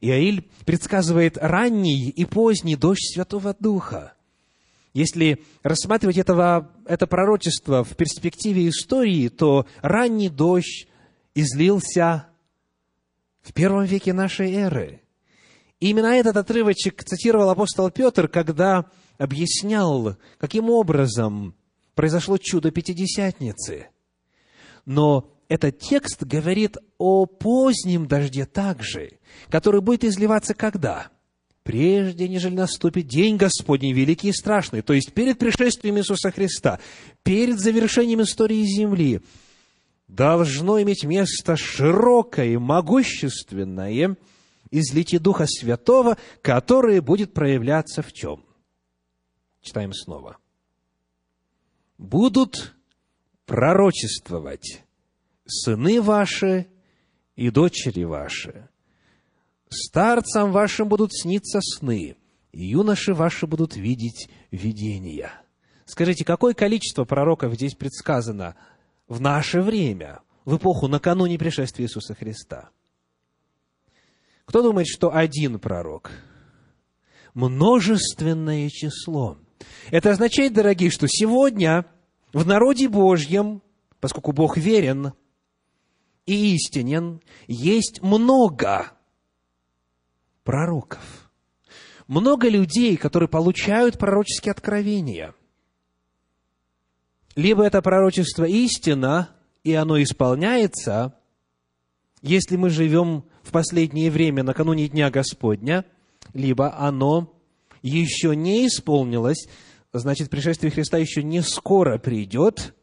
Иаиль 0.00 0.48
предсказывает 0.64 1.38
ранний 1.38 2.10
и 2.10 2.24
поздний 2.24 2.76
дождь 2.76 3.14
Святого 3.14 3.54
Духа. 3.58 4.14
Если 4.92 5.42
рассматривать 5.62 6.18
этого, 6.18 6.70
это 6.86 7.06
пророчество 7.06 7.82
в 7.82 7.96
перспективе 7.96 8.68
истории, 8.68 9.28
то 9.28 9.66
ранний 9.82 10.28
дождь 10.28 10.86
излился 11.34 12.28
в 13.42 13.52
первом 13.52 13.84
веке 13.84 14.12
нашей 14.12 14.52
эры. 14.52 15.00
И 15.80 15.90
именно 15.90 16.06
этот 16.06 16.36
отрывочек 16.36 17.02
цитировал 17.02 17.50
апостол 17.50 17.90
Петр, 17.90 18.28
когда 18.28 18.86
объяснял, 19.18 20.16
каким 20.38 20.70
образом 20.70 21.54
произошло 21.94 22.38
чудо 22.38 22.70
Пятидесятницы. 22.70 23.88
Но 24.86 25.33
этот 25.48 25.78
текст 25.78 26.22
говорит 26.22 26.76
о 26.98 27.26
позднем 27.26 28.06
дожде 28.06 28.46
также, 28.46 29.18
который 29.48 29.80
будет 29.80 30.04
изливаться 30.04 30.54
когда? 30.54 31.08
Прежде, 31.62 32.28
нежели 32.28 32.54
наступит 32.54 33.06
день 33.06 33.36
Господний, 33.36 33.92
великий 33.92 34.28
и 34.28 34.32
страшный, 34.32 34.82
то 34.82 34.92
есть 34.92 35.12
перед 35.14 35.38
пришествием 35.38 35.96
Иисуса 35.96 36.30
Христа, 36.30 36.78
перед 37.22 37.58
завершением 37.58 38.22
истории 38.22 38.62
Земли, 38.64 39.22
должно 40.08 40.80
иметь 40.82 41.04
место 41.04 41.56
широкое 41.56 42.48
и 42.48 42.56
могущественное 42.58 44.16
излитие 44.70 45.20
Духа 45.20 45.46
Святого, 45.46 46.18
которое 46.42 47.00
будет 47.00 47.32
проявляться 47.32 48.02
в 48.02 48.12
чем? 48.12 48.44
Читаем 49.62 49.94
снова. 49.94 50.36
«Будут 51.96 52.74
пророчествовать 53.46 54.83
сыны 55.46 56.00
ваши 56.00 56.68
и 57.36 57.50
дочери 57.50 58.04
ваши. 58.04 58.68
Старцам 59.68 60.52
вашим 60.52 60.88
будут 60.88 61.12
сниться 61.12 61.60
сны, 61.60 62.16
и 62.52 62.64
юноши 62.64 63.14
ваши 63.14 63.46
будут 63.46 63.76
видеть 63.76 64.28
видения. 64.50 65.32
Скажите, 65.86 66.24
какое 66.24 66.54
количество 66.54 67.04
пророков 67.04 67.54
здесь 67.54 67.74
предсказано 67.74 68.56
в 69.08 69.20
наше 69.20 69.60
время, 69.60 70.20
в 70.44 70.56
эпоху 70.56 70.88
накануне 70.88 71.38
пришествия 71.38 71.86
Иисуса 71.86 72.14
Христа? 72.14 72.70
Кто 74.44 74.62
думает, 74.62 74.86
что 74.86 75.14
один 75.14 75.58
пророк? 75.58 76.12
Множественное 77.34 78.68
число. 78.70 79.38
Это 79.90 80.10
означает, 80.10 80.52
дорогие, 80.52 80.90
что 80.90 81.06
сегодня 81.08 81.86
в 82.32 82.46
народе 82.46 82.88
Божьем, 82.88 83.62
поскольку 84.00 84.32
Бог 84.32 84.56
верен, 84.56 85.12
и 86.26 86.54
истинен, 86.54 87.20
есть 87.46 88.02
много 88.02 88.92
пророков. 90.42 91.30
Много 92.06 92.48
людей, 92.48 92.96
которые 92.96 93.28
получают 93.28 93.98
пророческие 93.98 94.52
откровения. 94.52 95.34
Либо 97.34 97.64
это 97.64 97.82
пророчество 97.82 98.44
истина, 98.44 99.30
и 99.64 99.72
оно 99.74 100.00
исполняется, 100.02 101.14
если 102.22 102.56
мы 102.56 102.70
живем 102.70 103.24
в 103.42 103.50
последнее 103.50 104.10
время 104.10 104.42
накануне 104.42 104.88
Дня 104.88 105.10
Господня, 105.10 105.84
либо 106.32 106.76
оно 106.78 107.34
еще 107.82 108.36
не 108.36 108.66
исполнилось, 108.66 109.48
значит, 109.92 110.30
пришествие 110.30 110.70
Христа 110.70 110.98
еще 110.98 111.22
не 111.22 111.42
скоро 111.42 111.98
придет, 111.98 112.74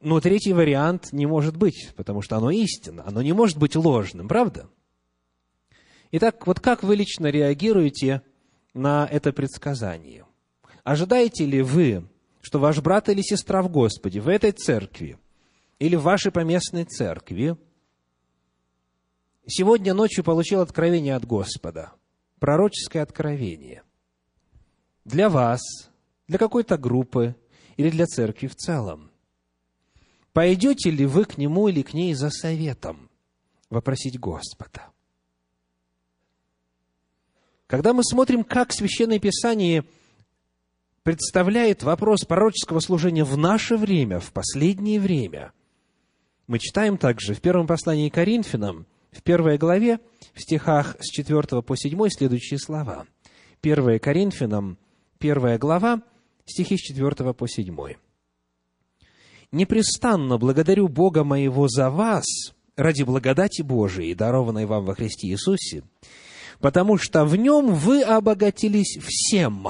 но 0.00 0.20
третий 0.20 0.52
вариант 0.52 1.12
не 1.12 1.26
может 1.26 1.56
быть, 1.56 1.92
потому 1.94 2.22
что 2.22 2.36
оно 2.36 2.50
истинно, 2.50 3.06
оно 3.06 3.22
не 3.22 3.32
может 3.32 3.58
быть 3.58 3.76
ложным, 3.76 4.28
правда? 4.28 4.68
Итак, 6.10 6.46
вот 6.46 6.58
как 6.58 6.82
вы 6.82 6.96
лично 6.96 7.26
реагируете 7.26 8.22
на 8.74 9.06
это 9.10 9.32
предсказание? 9.32 10.24
Ожидаете 10.82 11.44
ли 11.44 11.62
вы, 11.62 12.08
что 12.40 12.58
ваш 12.58 12.80
брат 12.80 13.08
или 13.08 13.20
сестра 13.20 13.62
в 13.62 13.70
Господе 13.70 14.20
в 14.20 14.28
этой 14.28 14.52
церкви 14.52 15.18
или 15.78 15.96
в 15.96 16.02
вашей 16.02 16.32
поместной 16.32 16.84
церкви 16.84 17.56
сегодня 19.46 19.92
ночью 19.92 20.24
получил 20.24 20.60
откровение 20.62 21.14
от 21.14 21.26
Господа, 21.26 21.92
пророческое 22.38 23.02
откровение 23.02 23.82
для 25.04 25.28
вас, 25.28 25.60
для 26.26 26.38
какой-то 26.38 26.78
группы 26.78 27.36
или 27.76 27.90
для 27.90 28.06
церкви 28.06 28.46
в 28.46 28.54
целом? 28.54 29.09
Пойдете 30.32 30.90
ли 30.90 31.06
вы 31.06 31.24
к 31.24 31.38
нему 31.38 31.68
или 31.68 31.82
к 31.82 31.92
ней 31.92 32.14
за 32.14 32.30
советом? 32.30 33.10
Вопросить 33.68 34.18
Господа. 34.18 34.90
Когда 37.66 37.92
мы 37.92 38.02
смотрим, 38.04 38.42
как 38.42 38.72
Священное 38.72 39.20
Писание 39.20 39.84
представляет 41.02 41.82
вопрос 41.82 42.24
пророческого 42.24 42.80
служения 42.80 43.24
в 43.24 43.36
наше 43.36 43.76
время, 43.76 44.18
в 44.18 44.32
последнее 44.32 45.00
время, 45.00 45.52
мы 46.46 46.58
читаем 46.58 46.98
также 46.98 47.34
в 47.34 47.40
первом 47.40 47.68
послании 47.68 48.08
Коринфянам, 48.08 48.86
в 49.12 49.22
первой 49.22 49.56
главе, 49.56 50.00
в 50.34 50.40
стихах 50.40 50.96
с 51.00 51.10
4 51.10 51.62
по 51.62 51.76
7 51.76 52.08
следующие 52.08 52.58
слова. 52.58 53.06
1 53.62 53.98
Коринфянам, 54.00 54.78
первая 55.18 55.58
глава, 55.58 56.02
стихи 56.46 56.76
с 56.76 56.80
4 56.80 57.34
по 57.34 57.46
7 57.46 57.76
непрестанно 59.52 60.38
благодарю 60.38 60.88
Бога 60.88 61.24
моего 61.24 61.68
за 61.68 61.90
вас 61.90 62.24
ради 62.76 63.02
благодати 63.02 63.62
Божией, 63.62 64.14
дарованной 64.14 64.66
вам 64.66 64.84
во 64.84 64.94
Христе 64.94 65.28
Иисусе, 65.28 65.82
потому 66.60 66.98
что 66.98 67.24
в 67.24 67.36
нем 67.36 67.74
вы 67.74 68.02
обогатились 68.02 68.98
всем, 69.02 69.68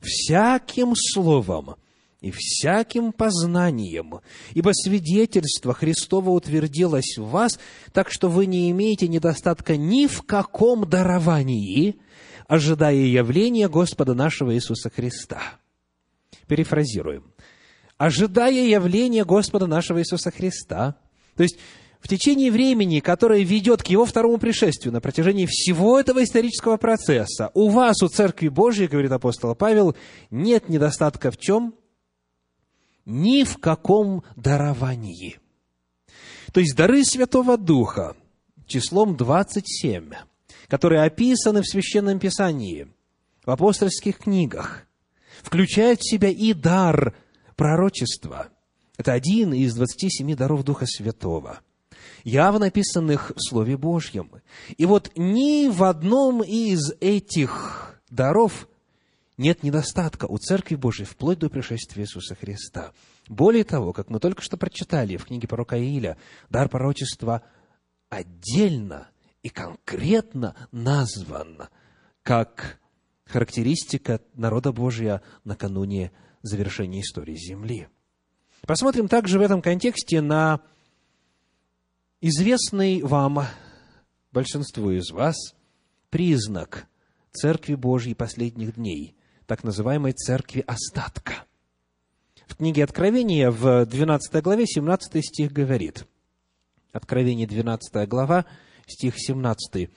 всяким 0.00 0.94
словом 0.94 1.76
и 2.20 2.30
всяким 2.30 3.12
познанием, 3.12 4.20
ибо 4.52 4.70
свидетельство 4.72 5.74
Христово 5.74 6.30
утвердилось 6.30 7.18
в 7.18 7.28
вас, 7.28 7.58
так 7.92 8.10
что 8.10 8.28
вы 8.28 8.46
не 8.46 8.70
имеете 8.70 9.08
недостатка 9.08 9.76
ни 9.76 10.06
в 10.06 10.22
каком 10.22 10.88
даровании, 10.88 11.98
ожидая 12.46 12.94
явления 12.94 13.68
Господа 13.68 14.14
нашего 14.14 14.54
Иисуса 14.54 14.90
Христа. 14.90 15.40
Перефразируем 16.46 17.33
ожидая 18.04 18.66
явления 18.66 19.24
Господа 19.24 19.66
нашего 19.66 20.00
Иисуса 20.00 20.30
Христа. 20.30 20.96
То 21.36 21.42
есть, 21.42 21.56
в 22.00 22.08
течение 22.08 22.50
времени, 22.50 23.00
которое 23.00 23.42
ведет 23.42 23.82
к 23.82 23.86
Его 23.86 24.04
второму 24.04 24.36
пришествию, 24.36 24.92
на 24.92 25.00
протяжении 25.00 25.46
всего 25.46 25.98
этого 25.98 26.22
исторического 26.22 26.76
процесса, 26.76 27.50
у 27.54 27.70
вас, 27.70 28.02
у 28.02 28.08
Церкви 28.08 28.48
Божьей, 28.48 28.88
говорит 28.88 29.10
апостол 29.10 29.54
Павел, 29.54 29.96
нет 30.30 30.68
недостатка 30.68 31.30
в 31.30 31.38
чем? 31.38 31.74
Ни 33.06 33.44
в 33.44 33.56
каком 33.56 34.22
даровании. 34.36 35.38
То 36.52 36.60
есть, 36.60 36.76
дары 36.76 37.04
Святого 37.04 37.56
Духа, 37.56 38.16
числом 38.66 39.16
27, 39.16 40.12
которые 40.68 41.04
описаны 41.04 41.62
в 41.62 41.66
Священном 41.66 42.18
Писании, 42.18 42.86
в 43.46 43.50
апостольских 43.50 44.18
книгах, 44.18 44.86
включают 45.42 46.00
в 46.00 46.10
себя 46.10 46.28
и 46.28 46.52
дар 46.52 47.14
пророчество. 47.56 48.48
Это 48.96 49.12
один 49.12 49.52
из 49.52 49.74
27 49.74 50.36
даров 50.36 50.64
Духа 50.64 50.86
Святого, 50.86 51.60
явно 52.22 52.60
написанных 52.60 53.32
в 53.34 53.40
Слове 53.40 53.76
Божьем. 53.76 54.30
И 54.76 54.86
вот 54.86 55.10
ни 55.16 55.68
в 55.68 55.82
одном 55.84 56.42
из 56.42 56.92
этих 57.00 58.00
даров 58.10 58.68
нет 59.36 59.62
недостатка 59.62 60.26
у 60.26 60.38
Церкви 60.38 60.76
Божьей 60.76 61.06
вплоть 61.06 61.40
до 61.40 61.50
пришествия 61.50 62.04
Иисуса 62.04 62.36
Христа. 62.36 62.92
Более 63.28 63.64
того, 63.64 63.92
как 63.92 64.10
мы 64.10 64.20
только 64.20 64.42
что 64.42 64.56
прочитали 64.56 65.16
в 65.16 65.24
книге 65.24 65.48
пророка 65.48 65.78
Ииля, 65.78 66.16
дар 66.50 66.68
пророчества 66.68 67.42
отдельно 68.10 69.08
и 69.42 69.48
конкретно 69.48 70.54
назван 70.70 71.68
как 72.22 72.78
характеристика 73.26 74.20
народа 74.34 74.72
Божия 74.72 75.22
накануне 75.44 76.12
завершения 76.44 77.00
истории 77.00 77.34
Земли. 77.34 77.88
Посмотрим 78.66 79.08
также 79.08 79.38
в 79.38 79.42
этом 79.42 79.60
контексте 79.60 80.20
на 80.20 80.60
известный 82.20 83.02
вам, 83.02 83.46
большинству 84.30 84.90
из 84.90 85.10
вас, 85.10 85.36
признак 86.10 86.86
Церкви 87.32 87.74
Божьей 87.74 88.14
последних 88.14 88.76
дней, 88.76 89.16
так 89.46 89.64
называемой 89.64 90.12
Церкви 90.12 90.62
Остатка. 90.66 91.44
В 92.46 92.56
книге 92.56 92.84
Откровения 92.84 93.50
в 93.50 93.86
12 93.86 94.42
главе 94.42 94.66
17 94.66 95.24
стих 95.24 95.52
говорит, 95.52 96.06
Откровение 96.92 97.46
12 97.46 98.08
глава, 98.08 98.46
стих 98.86 99.14
17, 99.16 99.90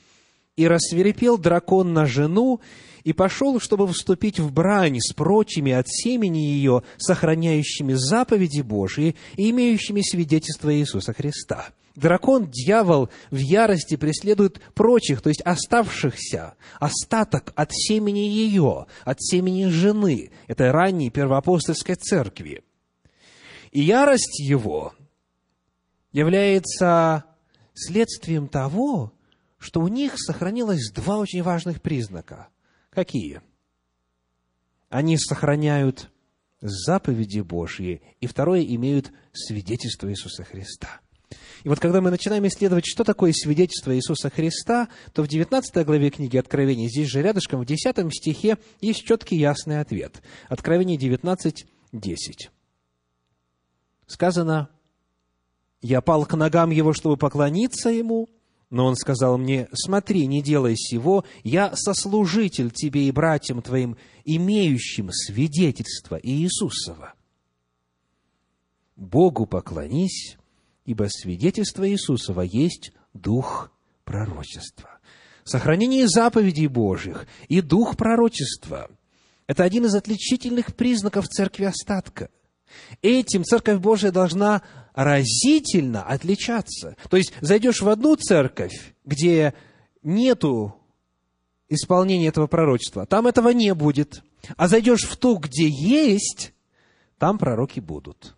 «И 0.58 0.68
рассверепел 0.68 1.38
дракон 1.38 1.94
на 1.94 2.06
жену, 2.06 2.60
и 3.08 3.14
пошел, 3.14 3.62
чтобы 3.62 3.88
вступить 3.88 4.38
в 4.38 4.52
брань 4.52 5.00
с 5.00 5.14
прочими 5.14 5.72
от 5.72 5.88
семени 5.88 6.40
ее, 6.40 6.84
сохраняющими 6.98 7.94
заповеди 7.94 8.60
Божии 8.60 9.16
и 9.38 9.50
имеющими 9.52 10.02
свидетельство 10.02 10.76
Иисуса 10.76 11.14
Христа. 11.14 11.70
Дракон, 11.96 12.52
дьявол 12.52 13.10
в 13.32 13.38
ярости 13.38 13.96
преследует 13.96 14.60
прочих, 14.76 15.22
то 15.22 15.30
есть 15.30 15.42
оставшихся, 15.42 16.56
остаток 16.82 17.54
от 17.56 17.70
семени 17.72 18.28
ее, 18.28 18.88
от 19.06 19.22
семени 19.24 19.68
жены, 19.68 20.32
этой 20.48 20.72
ранней 20.72 21.10
первоапостольской 21.10 21.96
церкви. 21.96 22.64
И 23.72 23.82
ярость 23.82 24.40
его 24.40 24.94
является 26.12 27.24
следствием 27.74 28.48
того, 28.48 29.14
что 29.58 29.82
у 29.82 29.88
них 29.88 30.14
сохранилось 30.18 30.92
два 30.92 31.18
очень 31.18 31.44
важных 31.44 31.82
признака. 31.82 32.48
Какие? 32.90 33.42
Они 34.90 35.18
сохраняют 35.18 36.10
заповеди 36.62 37.42
Божьи, 37.42 38.02
и 38.20 38.28
второе, 38.28 38.64
имеют 38.64 39.12
свидетельство 39.34 40.10
Иисуса 40.10 40.44
Христа. 40.44 41.02
И 41.64 41.70
вот 41.70 41.80
когда 41.80 42.02
мы 42.02 42.10
начинаем 42.10 42.48
исследовать, 42.48 42.86
что 42.86 43.04
такое 43.04 43.34
свидетельство 43.34 43.96
Иисуса 43.96 44.30
Христа, 44.30 44.88
то 45.14 45.24
в 45.24 45.28
19 45.28 45.86
главе 45.86 46.10
книги 46.10 46.38
Откровения, 46.38 46.88
здесь 46.88 47.10
же 47.10 47.22
рядышком, 47.22 47.62
в 47.62 47.66
10 47.66 48.14
стихе, 48.14 48.58
есть 48.80 49.04
четкий 49.04 49.36
ясный 49.36 49.82
ответ. 49.82 50.22
Откровение 50.48 50.98
19, 50.98 51.68
10. 51.92 52.52
Сказано, 54.06 54.70
«Я 55.82 56.02
пал 56.02 56.26
к 56.26 56.36
ногам 56.36 56.70
Его, 56.70 56.94
чтобы 56.94 57.18
поклониться 57.18 57.90
Ему, 57.90 58.30
но 58.70 58.86
он 58.86 58.96
сказал 58.96 59.38
мне, 59.38 59.70
смотри, 59.74 60.28
не 60.28 60.42
делай 60.42 60.76
сего, 60.76 61.24
я 61.44 61.76
сослужитель 61.76 62.72
тебе 62.72 63.08
и 63.08 63.12
братьям 63.12 63.62
твоим, 63.62 63.98
имеющим 64.26 65.10
свидетельство 65.12 66.20
Иисусова. 66.22 67.14
Богу 68.96 69.46
поклонись, 69.46 70.38
ибо 70.86 71.08
свидетельство 71.10 71.90
Иисусова 71.90 72.42
есть 72.42 72.92
дух 73.14 73.72
пророчества. 74.04 75.00
Сохранение 75.44 76.08
заповедей 76.08 76.68
Божьих 76.68 77.26
и 77.48 77.62
дух 77.62 77.96
пророчества– 77.96 78.90
это 79.48 79.64
один 79.64 79.86
из 79.86 79.96
отличительных 79.96 80.76
признаков 80.76 81.30
церкви 81.30 81.64
остатка. 81.64 82.30
Этим 83.02 83.46
Церковь 83.46 83.80
Божия 83.80 84.12
должна 84.12 84.62
разительно 84.98 86.02
отличаться. 86.02 86.98
То 87.08 87.18
есть, 87.18 87.32
зайдешь 87.40 87.82
в 87.82 87.88
одну 87.88 88.16
церковь, 88.16 88.96
где 89.06 89.54
нету 90.02 90.76
исполнения 91.70 92.30
этого 92.30 92.48
пророчества, 92.48 93.06
там 93.06 93.28
этого 93.28 93.50
не 93.50 93.76
будет. 93.76 94.24
А 94.56 94.68
зайдешь 94.68 95.04
в 95.04 95.16
ту, 95.16 95.38
где 95.38 95.70
есть, 95.70 96.52
там 97.20 97.38
пророки 97.38 97.80
будут. 97.80 98.36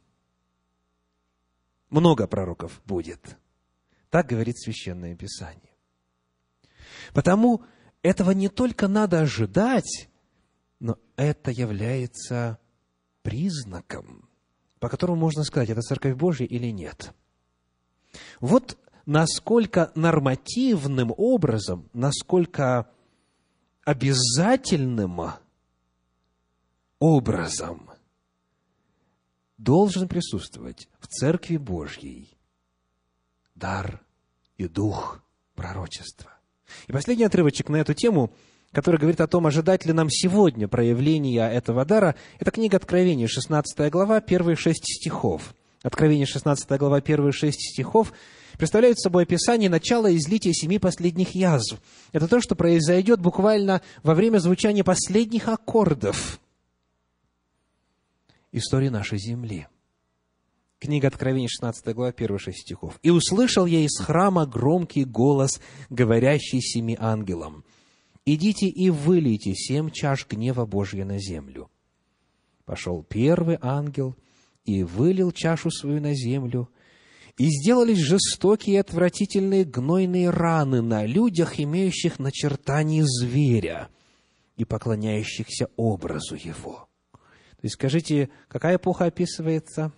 Много 1.89 2.27
пророков 2.27 2.81
будет. 2.85 3.37
Так 4.09 4.27
говорит 4.27 4.59
Священное 4.59 5.15
Писание. 5.15 5.71
Потому 7.13 7.63
этого 8.01 8.31
не 8.31 8.49
только 8.49 8.89
надо 8.89 9.21
ожидать, 9.21 10.09
но 10.81 10.97
это 11.15 11.51
является 11.51 12.59
признаком 13.21 14.28
по 14.79 14.89
которому 14.89 15.19
можно 15.19 15.43
сказать, 15.43 15.69
это 15.69 15.81
Церковь 15.81 16.15
Божья 16.15 16.45
или 16.45 16.67
нет. 16.67 17.13
Вот 18.39 18.77
насколько 19.05 19.91
нормативным 19.95 21.13
образом, 21.15 21.89
насколько 21.93 22.89
обязательным 23.83 25.21
образом 26.99 27.89
должен 29.57 30.07
присутствовать 30.07 30.87
в 30.99 31.07
Церкви 31.07 31.57
Божьей 31.57 32.37
дар 33.55 34.01
и 34.57 34.67
дух 34.67 35.21
пророчества. 35.55 36.31
И 36.87 36.91
последний 36.91 37.25
отрывочек 37.25 37.69
на 37.69 37.77
эту 37.77 37.93
тему– 37.93 38.33
который 38.71 38.99
говорит 38.99 39.21
о 39.21 39.27
том, 39.27 39.47
ожидать 39.47 39.85
ли 39.85 39.93
нам 39.93 40.09
сегодня 40.09 40.67
проявления 40.67 41.49
этого 41.49 41.85
дара, 41.85 42.15
это 42.39 42.51
книга 42.51 42.77
Откровения, 42.77 43.27
16 43.27 43.91
глава, 43.91 44.21
первые 44.21 44.55
шесть 44.55 44.85
стихов. 44.85 45.55
Откровение, 45.81 46.25
16 46.25 46.69
глава, 46.77 47.01
первые 47.01 47.31
шесть 47.31 47.61
стихов 47.61 48.13
представляют 48.57 48.99
собой 48.99 49.23
описание 49.23 49.69
начала 49.69 50.13
излития 50.15 50.53
семи 50.53 50.77
последних 50.77 51.35
язв. 51.35 51.79
Это 52.11 52.27
то, 52.27 52.41
что 52.41 52.55
произойдет 52.55 53.21
буквально 53.21 53.81
во 54.03 54.13
время 54.13 54.39
звучания 54.39 54.83
последних 54.83 55.47
аккордов 55.47 56.39
истории 58.51 58.89
нашей 58.89 59.19
земли. 59.19 59.67
Книга 60.79 61.07
Откровения, 61.09 61.49
16 61.49 61.93
глава, 61.93 62.11
первые 62.11 62.39
шесть 62.39 62.61
стихов. 62.61 62.99
«И 63.03 63.09
услышал 63.09 63.65
я 63.65 63.81
из 63.81 63.97
храма 63.99 64.45
громкий 64.45 65.03
голос, 65.03 65.59
говорящий 65.89 66.61
семи 66.61 66.95
ангелам, 66.97 67.65
идите 68.35 68.67
и 68.67 68.89
вылейте 68.89 69.53
семь 69.53 69.89
чаш 69.89 70.27
гнева 70.27 70.65
Божья 70.65 71.05
на 71.05 71.19
землю. 71.19 71.69
Пошел 72.65 73.03
первый 73.03 73.57
ангел 73.61 74.15
и 74.65 74.83
вылил 74.83 75.31
чашу 75.31 75.71
свою 75.71 76.01
на 76.01 76.13
землю, 76.13 76.69
и 77.37 77.47
сделались 77.47 77.99
жестокие 77.99 78.75
и 78.75 78.79
отвратительные 78.79 79.63
гнойные 79.63 80.29
раны 80.29 80.81
на 80.81 81.05
людях, 81.05 81.59
имеющих 81.59 82.19
начертание 82.19 83.03
зверя 83.05 83.89
и 84.57 84.65
поклоняющихся 84.65 85.69
образу 85.77 86.35
его. 86.35 86.89
То 87.13 87.63
есть 87.63 87.75
скажите, 87.75 88.29
какая 88.47 88.75
эпоха 88.75 89.05
описывается? 89.05 89.93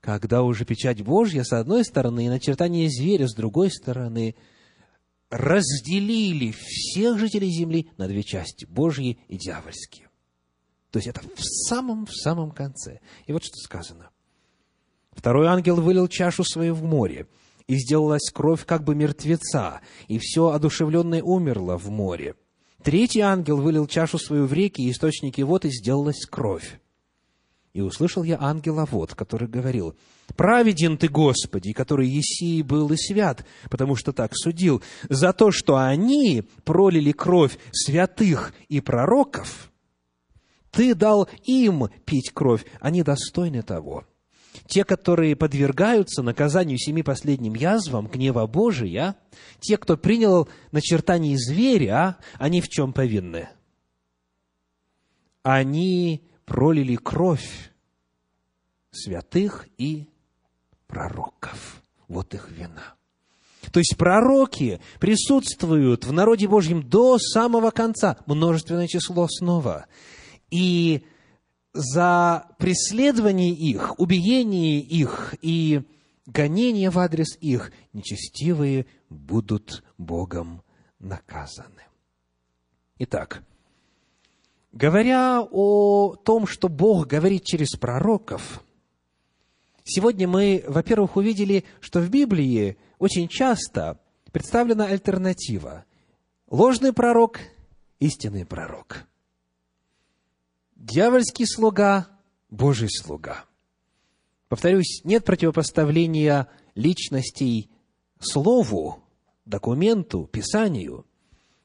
Когда 0.00 0.42
уже 0.42 0.64
печать 0.64 1.02
Божья 1.02 1.44
с 1.44 1.52
одной 1.52 1.84
стороны 1.84 2.26
и 2.26 2.28
начертание 2.28 2.88
зверя 2.88 3.28
с 3.28 3.34
другой 3.34 3.70
стороны– 3.70 4.34
разделили 5.30 6.52
всех 6.52 7.18
жителей 7.18 7.50
земли 7.50 7.90
на 7.96 8.08
две 8.08 8.22
части, 8.22 8.64
Божьи 8.64 9.18
и 9.28 9.36
дьявольские. 9.36 10.08
То 10.90 10.98
есть 10.98 11.08
это 11.08 11.20
в 11.20 11.42
самом, 11.68 12.06
в 12.06 12.12
самом 12.12 12.50
конце. 12.50 13.00
И 13.26 13.32
вот 13.32 13.44
что 13.44 13.56
сказано. 13.56 14.10
Второй 15.12 15.48
ангел 15.48 15.76
вылил 15.76 16.08
чашу 16.08 16.44
свою 16.44 16.74
в 16.74 16.84
море, 16.84 17.26
и 17.66 17.76
сделалась 17.76 18.30
кровь 18.32 18.64
как 18.64 18.84
бы 18.84 18.94
мертвеца, 18.94 19.80
и 20.06 20.18
все 20.18 20.48
одушевленное 20.48 21.22
умерло 21.22 21.76
в 21.76 21.90
море. 21.90 22.34
Третий 22.82 23.20
ангел 23.20 23.58
вылил 23.58 23.86
чашу 23.86 24.18
свою 24.18 24.46
в 24.46 24.52
реки, 24.52 24.82
и 24.82 24.90
источники 24.90 25.42
вод, 25.42 25.64
и 25.64 25.70
сделалась 25.70 26.24
кровь. 26.24 26.80
И 27.74 27.80
услышал 27.80 28.22
я 28.22 28.38
ангела 28.40 28.86
вот, 28.90 29.14
который 29.14 29.48
говорил, 29.48 29.96
«Праведен 30.36 30.98
ты, 30.98 31.08
Господи, 31.08 31.72
который 31.72 32.08
Есии 32.08 32.62
был 32.62 32.92
и 32.92 32.96
свят, 32.96 33.44
потому 33.70 33.96
что 33.96 34.12
так 34.12 34.32
судил, 34.34 34.82
за 35.08 35.32
то, 35.32 35.50
что 35.50 35.76
они 35.76 36.44
пролили 36.64 37.12
кровь 37.12 37.58
святых 37.72 38.52
и 38.68 38.80
пророков, 38.80 39.72
ты 40.70 40.94
дал 40.94 41.28
им 41.44 41.88
пить 42.04 42.30
кровь, 42.32 42.64
они 42.80 43.02
достойны 43.02 43.62
того». 43.62 44.04
Те, 44.66 44.84
которые 44.84 45.36
подвергаются 45.36 46.22
наказанию 46.22 46.78
семи 46.78 47.02
последним 47.02 47.54
язвам 47.54 48.06
гнева 48.06 48.46
Божия, 48.46 49.16
те, 49.60 49.76
кто 49.76 49.96
принял 49.96 50.48
начертание 50.72 51.38
зверя, 51.38 52.18
они 52.34 52.60
в 52.60 52.68
чем 52.68 52.92
повинны? 52.92 53.48
Они 55.42 56.22
пролили 56.44 56.96
кровь 56.96 57.72
святых 58.90 59.68
и 59.78 60.08
пророков. 60.88 61.80
Вот 62.08 62.34
их 62.34 62.50
вина. 62.50 62.94
То 63.70 63.78
есть 63.78 63.96
пророки 63.96 64.80
присутствуют 64.98 66.04
в 66.04 66.12
народе 66.12 66.48
Божьем 66.48 66.82
до 66.82 67.18
самого 67.18 67.70
конца, 67.70 68.16
множественное 68.26 68.88
число 68.88 69.28
снова. 69.28 69.86
И 70.50 71.04
за 71.72 72.46
преследование 72.58 73.52
их, 73.52 74.00
убиение 74.00 74.80
их 74.80 75.34
и 75.42 75.82
гонение 76.26 76.90
в 76.90 76.98
адрес 76.98 77.36
их 77.40 77.70
нечестивые 77.92 78.86
будут 79.10 79.84
Богом 79.98 80.62
наказаны. 80.98 81.82
Итак, 82.98 83.42
Говоря 84.72 85.42
о 85.50 86.14
том, 86.14 86.46
что 86.46 86.68
Бог 86.68 87.06
говорит 87.06 87.44
через 87.44 87.70
пророков, 87.70 88.62
сегодня 89.88 90.28
мы, 90.28 90.64
во-первых, 90.68 91.16
увидели, 91.16 91.64
что 91.80 92.00
в 92.00 92.10
Библии 92.10 92.76
очень 92.98 93.28
часто 93.28 94.00
представлена 94.30 94.86
альтернатива. 94.86 95.84
Ложный 96.48 96.92
пророк, 96.92 97.40
истинный 97.98 98.46
пророк. 98.46 99.06
Дьявольский 100.76 101.46
слуга, 101.46 102.08
Божий 102.50 102.88
слуга. 102.90 103.44
Повторюсь, 104.48 105.02
нет 105.04 105.24
противопоставления 105.24 106.48
личностей 106.74 107.70
слову, 108.20 109.04
документу, 109.44 110.26
писанию. 110.26 111.06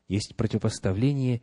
Есть 0.07 0.35
противопоставление 0.35 1.41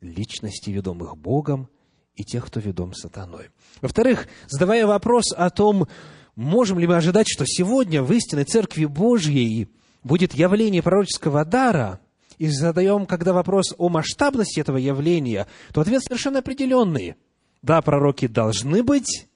личности, 0.00 0.70
ведомых 0.70 1.16
Богом, 1.16 1.68
и 2.16 2.24
тех, 2.24 2.46
кто 2.46 2.60
ведом 2.60 2.94
сатаной. 2.94 3.50
Во-вторых, 3.80 4.28
задавая 4.48 4.86
вопрос 4.86 5.32
о 5.36 5.50
том, 5.50 5.88
можем 6.36 6.78
ли 6.78 6.86
мы 6.86 6.96
ожидать, 6.96 7.26
что 7.28 7.44
сегодня 7.46 8.02
в 8.02 8.12
истинной 8.12 8.44
Церкви 8.44 8.84
Божьей 8.86 9.68
будет 10.02 10.34
явление 10.34 10.82
пророческого 10.82 11.44
дара, 11.44 12.00
и 12.38 12.48
задаем, 12.48 13.06
когда 13.06 13.32
вопрос 13.32 13.74
о 13.78 13.88
масштабности 13.88 14.60
этого 14.60 14.76
явления, 14.76 15.46
то 15.72 15.80
ответ 15.80 16.02
совершенно 16.02 16.40
определенный. 16.40 17.14
Да, 17.62 17.80
пророки 17.80 18.26
должны 18.26 18.82
быть, 18.82 19.28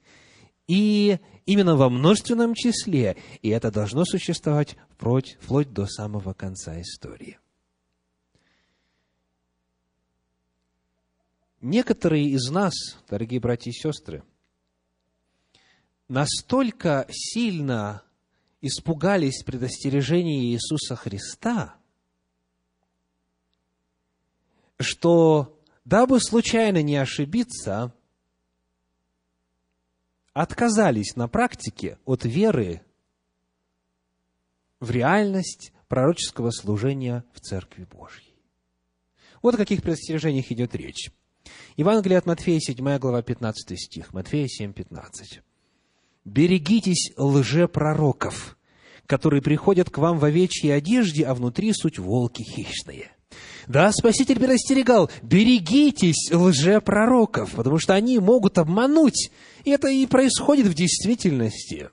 и 0.66 1.18
именно 1.46 1.76
во 1.76 1.88
множественном 1.88 2.54
числе, 2.54 3.16
и 3.40 3.48
это 3.48 3.70
должно 3.70 4.04
существовать 4.04 4.76
вплоть, 4.90 5.38
вплоть 5.40 5.72
до 5.72 5.86
самого 5.86 6.34
конца 6.34 6.80
истории. 6.80 7.38
Некоторые 11.60 12.28
из 12.28 12.50
нас, 12.50 12.72
дорогие 13.08 13.40
братья 13.40 13.70
и 13.70 13.74
сестры, 13.74 14.22
настолько 16.06 17.06
сильно 17.10 18.02
испугались 18.60 19.42
предостережения 19.42 20.52
Иисуса 20.52 20.94
Христа, 20.94 21.74
что, 24.78 25.60
дабы 25.84 26.20
случайно 26.20 26.80
не 26.80 26.96
ошибиться, 26.96 27.92
отказались 30.32 31.16
на 31.16 31.26
практике 31.26 31.98
от 32.04 32.24
веры 32.24 32.82
в 34.78 34.92
реальность 34.92 35.72
пророческого 35.88 36.52
служения 36.52 37.24
в 37.32 37.40
Церкви 37.40 37.82
Божьей. 37.82 38.32
Вот 39.42 39.54
о 39.54 39.58
каких 39.58 39.82
предостережениях 39.82 40.52
идет 40.52 40.76
речь. 40.76 41.10
Евангелие 41.78 42.18
от 42.18 42.26
Матфея, 42.26 42.60
7 42.60 42.98
глава, 42.98 43.22
15 43.22 43.80
стих. 43.80 44.12
Матфея 44.12 44.46
7, 44.46 44.74
15 44.74 45.40
берегитесь 46.28 47.12
лжепророков, 47.16 48.56
которые 49.06 49.42
приходят 49.42 49.90
к 49.90 49.98
вам 49.98 50.18
в 50.18 50.24
овечьей 50.24 50.74
одежде, 50.74 51.24
а 51.24 51.34
внутри 51.34 51.72
суть 51.72 51.98
волки 51.98 52.42
хищные. 52.42 53.10
Да, 53.66 53.90
Спаситель 53.92 54.38
предостерегал, 54.38 55.10
берегитесь 55.22 56.32
лжепророков, 56.32 57.52
потому 57.52 57.78
что 57.78 57.94
они 57.94 58.18
могут 58.18 58.58
обмануть. 58.58 59.30
И 59.64 59.70
это 59.70 59.88
и 59.88 60.06
происходит 60.06 60.66
в 60.66 60.74
действительности. 60.74 61.90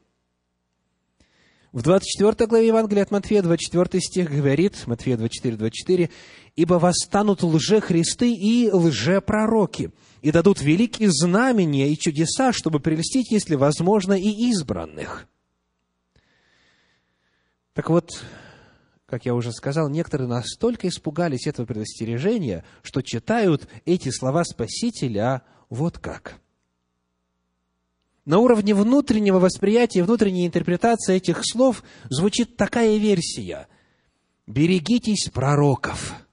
В 1.73 1.81
24 1.81 2.47
главе 2.47 2.67
Евангелия 2.67 3.03
от 3.03 3.11
Матфея, 3.11 3.41
24 3.41 4.01
стих 4.01 4.31
говорит, 4.31 4.87
Матфея 4.87 5.17
24, 5.17 5.57
24, 5.57 6.09
«Ибо 6.55 6.75
восстанут 6.75 7.43
лжехристы 7.43 8.33
и 8.33 8.71
лжепророки, 8.71 9.91
и 10.25 10.31
дадут 10.31 10.59
великие 10.59 11.11
знамения 11.11 11.91
и 11.91 11.97
чудеса, 11.97 12.51
чтобы 12.51 12.79
прелестить, 12.79 13.29
если 13.29 13.53
возможно, 13.53 14.13
и 14.13 14.49
избранных. 14.49 15.27
Так 17.75 17.91
вот, 17.91 18.23
как 19.05 19.25
я 19.25 19.35
уже 19.35 19.51
сказал, 19.51 19.87
некоторые 19.87 20.27
настолько 20.27 20.87
испугались 20.87 21.45
этого 21.45 21.67
предостережения, 21.67 22.63
что 22.81 23.03
читают 23.03 23.67
эти 23.85 24.09
слова 24.09 24.43
Спасителя 24.43 25.43
вот 25.69 25.99
как. 25.99 26.39
На 28.25 28.39
уровне 28.39 28.73
внутреннего 28.73 29.37
восприятия, 29.37 30.01
внутренней 30.01 30.47
интерпретации 30.47 31.17
этих 31.17 31.41
слов 31.43 31.83
звучит 32.09 32.57
такая 32.57 32.97
версия. 32.97 33.67
«Берегитесь 34.47 35.29
пророков». 35.31 36.24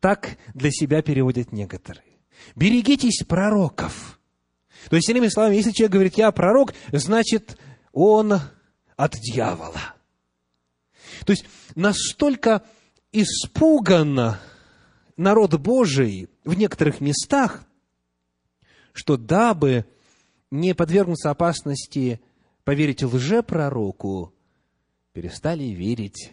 Так 0.00 0.38
для 0.54 0.70
себя 0.70 1.02
переводят 1.02 1.52
некоторые. 1.52 2.18
Берегитесь 2.54 3.24
пророков. 3.26 4.18
То 4.90 4.96
есть, 4.96 5.08
иными 5.08 5.28
словами, 5.28 5.56
если 5.56 5.72
человек 5.72 5.92
говорит, 5.92 6.18
я 6.18 6.30
пророк, 6.30 6.72
значит, 6.92 7.58
он 7.92 8.34
от 8.96 9.14
дьявола. 9.14 9.94
То 11.26 11.32
есть, 11.32 11.46
настолько 11.74 12.64
испуганно 13.12 14.40
народ 15.16 15.54
Божий 15.54 16.28
в 16.44 16.54
некоторых 16.54 17.00
местах, 17.00 17.64
что 18.92 19.16
дабы 19.16 19.84
не 20.50 20.74
подвергнуться 20.74 21.30
опасности 21.30 22.20
поверить 22.64 23.02
лжепророку, 23.02 24.32
перестали 25.12 25.64
верить 25.64 26.32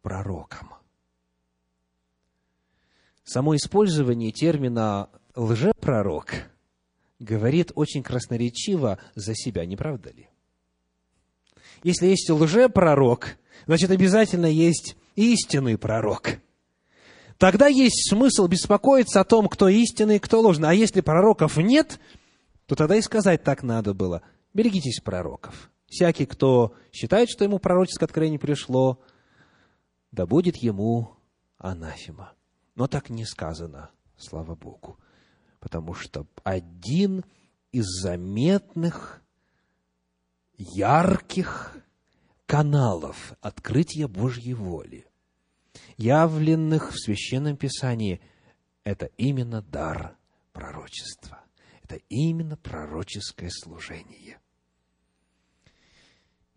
пророкам. 0.00 0.77
Само 3.28 3.56
использование 3.56 4.32
термина 4.32 5.10
«лжепророк» 5.36 6.50
говорит 7.18 7.72
очень 7.74 8.02
красноречиво 8.02 8.98
за 9.14 9.34
себя, 9.34 9.66
не 9.66 9.76
правда 9.76 10.08
ли? 10.12 10.30
Если 11.82 12.06
есть 12.06 12.30
лжепророк, 12.30 13.36
значит, 13.66 13.90
обязательно 13.90 14.46
есть 14.46 14.96
истинный 15.14 15.76
пророк. 15.76 16.38
Тогда 17.36 17.66
есть 17.66 18.08
смысл 18.08 18.46
беспокоиться 18.46 19.20
о 19.20 19.24
том, 19.24 19.48
кто 19.48 19.68
истинный, 19.68 20.20
кто 20.20 20.40
ложный. 20.40 20.70
А 20.70 20.72
если 20.72 21.02
пророков 21.02 21.58
нет, 21.58 22.00
то 22.64 22.76
тогда 22.76 22.96
и 22.96 23.02
сказать 23.02 23.44
так 23.44 23.62
надо 23.62 23.92
было. 23.92 24.22
Берегитесь 24.54 25.02
пророков. 25.02 25.70
Всякий, 25.86 26.24
кто 26.24 26.72
считает, 26.92 27.28
что 27.28 27.44
ему 27.44 27.58
пророческое 27.58 28.06
откровение 28.06 28.38
пришло, 28.38 28.98
да 30.12 30.24
будет 30.24 30.56
ему 30.56 31.10
анафема. 31.58 32.32
Но 32.78 32.86
так 32.86 33.10
не 33.10 33.24
сказано, 33.24 33.90
слава 34.16 34.54
Богу, 34.54 35.00
потому 35.58 35.94
что 35.94 36.28
один 36.44 37.24
из 37.72 37.86
заметных, 37.86 39.20
ярких 40.56 41.76
каналов 42.46 43.32
открытия 43.40 44.06
Божьей 44.06 44.54
воли, 44.54 45.08
явленных 45.96 46.92
в 46.92 47.00
Священном 47.00 47.56
Писании, 47.56 48.20
это 48.84 49.06
именно 49.16 49.60
дар 49.60 50.16
пророчества. 50.52 51.42
Это 51.82 51.96
именно 52.08 52.56
пророческое 52.56 53.50
служение. 53.50 54.38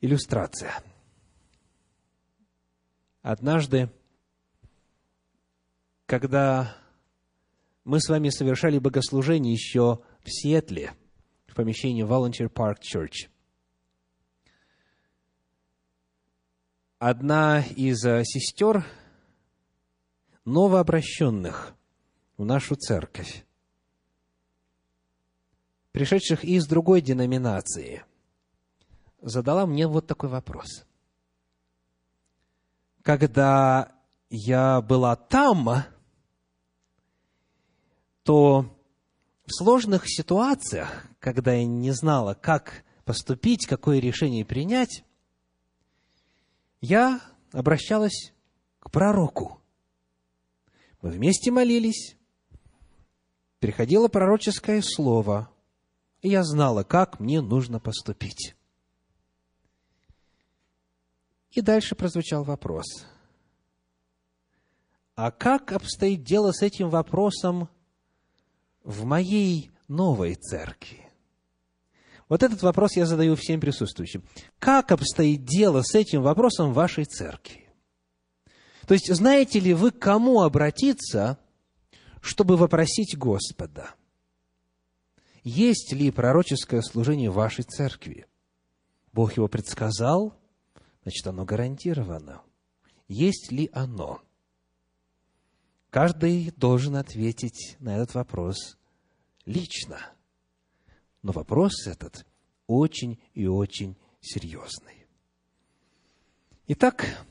Иллюстрация. 0.01 0.83
Однажды 3.23 3.89
когда 6.11 6.75
мы 7.85 8.01
с 8.01 8.09
вами 8.09 8.27
совершали 8.27 8.79
богослужение 8.79 9.53
еще 9.53 10.01
в 10.25 10.29
Сиэтле, 10.29 10.91
в 11.47 11.55
помещении 11.55 12.05
Volunteer 12.05 12.51
Park 12.51 12.79
Church. 12.81 13.29
Одна 16.99 17.61
из 17.61 18.03
э, 18.03 18.25
сестер 18.25 18.85
новообращенных 20.43 21.73
в 22.35 22.43
нашу 22.43 22.75
церковь, 22.75 23.45
пришедших 25.93 26.43
из 26.43 26.67
другой 26.67 26.99
деноминации, 26.99 28.03
задала 29.21 29.65
мне 29.65 29.87
вот 29.87 30.07
такой 30.07 30.27
вопрос. 30.27 30.85
Когда 33.01 33.95
я 34.29 34.81
была 34.81 35.15
там, 35.15 35.85
то 38.31 38.65
в 39.45 39.51
сложных 39.51 40.03
ситуациях, 40.07 41.05
когда 41.19 41.51
я 41.51 41.65
не 41.65 41.91
знала, 41.91 42.33
как 42.33 42.85
поступить, 43.03 43.65
какое 43.65 43.99
решение 43.99 44.45
принять, 44.45 45.03
я 46.79 47.19
обращалась 47.51 48.31
к 48.79 48.89
пророку. 48.89 49.59
Мы 51.01 51.09
вместе 51.09 51.51
молились, 51.51 52.15
приходило 53.59 54.07
пророческое 54.07 54.81
слово, 54.81 55.51
и 56.21 56.29
я 56.29 56.45
знала, 56.45 56.85
как 56.85 57.19
мне 57.19 57.41
нужно 57.41 57.81
поступить. 57.81 58.55
И 61.51 61.59
дальше 61.59 61.95
прозвучал 61.95 62.45
вопрос. 62.45 62.85
А 65.15 65.31
как 65.31 65.73
обстоит 65.73 66.23
дело 66.23 66.53
с 66.53 66.61
этим 66.61 66.89
вопросом 66.89 67.67
в 68.83 69.03
моей 69.05 69.71
новой 69.87 70.35
церкви? 70.35 71.07
Вот 72.29 72.43
этот 72.43 72.61
вопрос 72.61 72.95
я 72.95 73.05
задаю 73.05 73.35
всем 73.35 73.59
присутствующим. 73.59 74.23
Как 74.57 74.91
обстоит 74.91 75.43
дело 75.43 75.81
с 75.81 75.95
этим 75.95 76.21
вопросом 76.21 76.71
в 76.71 76.75
вашей 76.75 77.03
церкви? 77.03 77.67
То 78.87 78.93
есть, 78.93 79.13
знаете 79.13 79.59
ли 79.59 79.73
вы, 79.73 79.91
к 79.91 79.99
кому 79.99 80.41
обратиться, 80.41 81.37
чтобы 82.21 82.55
вопросить 82.55 83.17
Господа? 83.17 83.95
Есть 85.43 85.91
ли 85.91 86.11
пророческое 86.11 86.81
служение 86.81 87.31
в 87.31 87.35
вашей 87.35 87.63
церкви? 87.63 88.27
Бог 89.11 89.35
его 89.35 89.47
предсказал, 89.47 90.33
значит, 91.03 91.25
оно 91.27 91.45
гарантировано. 91.45 92.41
Есть 93.07 93.51
ли 93.51 93.69
оно? 93.73 94.21
Каждый 95.91 96.51
должен 96.51 96.95
ответить 96.95 97.75
на 97.79 97.97
этот 97.97 98.15
вопрос 98.15 98.77
лично. 99.45 99.99
Но 101.21 101.33
вопрос 101.33 101.85
этот 101.85 102.25
очень 102.65 103.21
и 103.33 103.45
очень 103.45 103.97
серьезный. 104.21 105.05
Итак, 106.67 107.25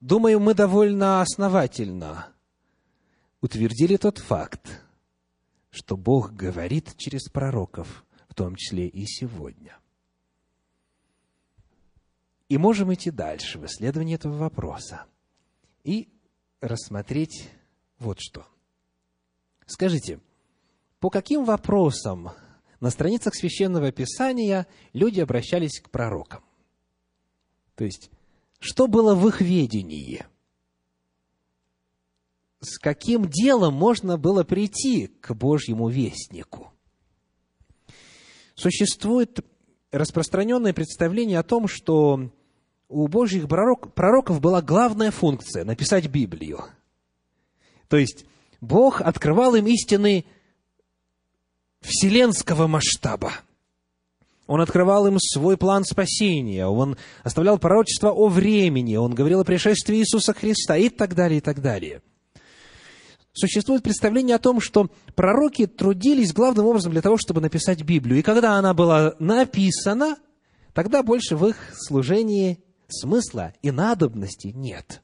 думаю, 0.00 0.40
мы 0.40 0.54
довольно 0.54 1.22
основательно 1.22 2.34
утвердили 3.40 3.96
тот 3.96 4.18
факт, 4.18 4.82
что 5.70 5.96
Бог 5.96 6.32
говорит 6.32 6.96
через 6.96 7.28
пророков, 7.28 8.04
в 8.28 8.34
том 8.34 8.56
числе 8.56 8.88
и 8.88 9.06
сегодня. 9.06 9.78
И 12.48 12.58
можем 12.58 12.92
идти 12.92 13.12
дальше 13.12 13.60
в 13.60 13.66
исследовании 13.66 14.16
этого 14.16 14.36
вопроса 14.36 15.06
и 15.84 16.08
рассмотреть 16.60 17.48
вот 18.00 18.18
что. 18.18 18.46
Скажите, 19.66 20.18
по 20.98 21.10
каким 21.10 21.44
вопросам 21.44 22.30
на 22.80 22.90
страницах 22.90 23.34
Священного 23.36 23.92
Писания 23.92 24.66
люди 24.92 25.20
обращались 25.20 25.80
к 25.80 25.90
пророкам? 25.90 26.42
То 27.76 27.84
есть, 27.84 28.10
что 28.58 28.88
было 28.88 29.14
в 29.14 29.28
их 29.28 29.40
ведении? 29.40 30.26
С 32.60 32.78
каким 32.78 33.26
делом 33.26 33.74
можно 33.74 34.18
было 34.18 34.44
прийти 34.44 35.06
к 35.06 35.32
Божьему 35.34 35.88
вестнику? 35.88 36.72
Существует 38.54 39.40
распространенное 39.92 40.74
представление 40.74 41.38
о 41.38 41.42
том, 41.42 41.68
что 41.68 42.30
у 42.88 43.08
Божьих 43.08 43.48
пророк, 43.48 43.94
пророков 43.94 44.40
была 44.40 44.60
главная 44.60 45.10
функция– 45.10 45.64
написать 45.66 46.08
Библию. 46.08 46.64
То 47.90 47.96
есть, 47.96 48.24
Бог 48.60 49.00
открывал 49.00 49.56
им 49.56 49.66
истины 49.66 50.24
вселенского 51.80 52.68
масштаба. 52.68 53.32
Он 54.46 54.60
открывал 54.60 55.08
им 55.08 55.18
свой 55.18 55.56
план 55.56 55.84
спасения, 55.84 56.66
он 56.66 56.96
оставлял 57.24 57.58
пророчество 57.58 58.10
о 58.10 58.28
времени, 58.28 58.96
он 58.96 59.14
говорил 59.14 59.40
о 59.40 59.44
пришествии 59.44 59.98
Иисуса 59.98 60.32
Христа 60.32 60.76
и 60.76 60.88
так 60.88 61.14
далее, 61.14 61.38
и 61.38 61.40
так 61.40 61.60
далее. 61.60 62.00
Существует 63.32 63.82
представление 63.82 64.36
о 64.36 64.40
том, 64.40 64.60
что 64.60 64.88
пророки 65.16 65.66
трудились 65.66 66.32
главным 66.32 66.66
образом 66.66 66.92
для 66.92 67.02
того, 67.02 67.16
чтобы 67.16 67.40
написать 67.40 67.82
Библию. 67.82 68.20
И 68.20 68.22
когда 68.22 68.54
она 68.54 68.72
была 68.72 69.14
написана, 69.18 70.16
тогда 70.74 71.02
больше 71.02 71.36
в 71.36 71.46
их 71.46 71.56
служении 71.76 72.60
смысла 72.88 73.52
и 73.62 73.70
надобности 73.70 74.48
нет. 74.48 75.02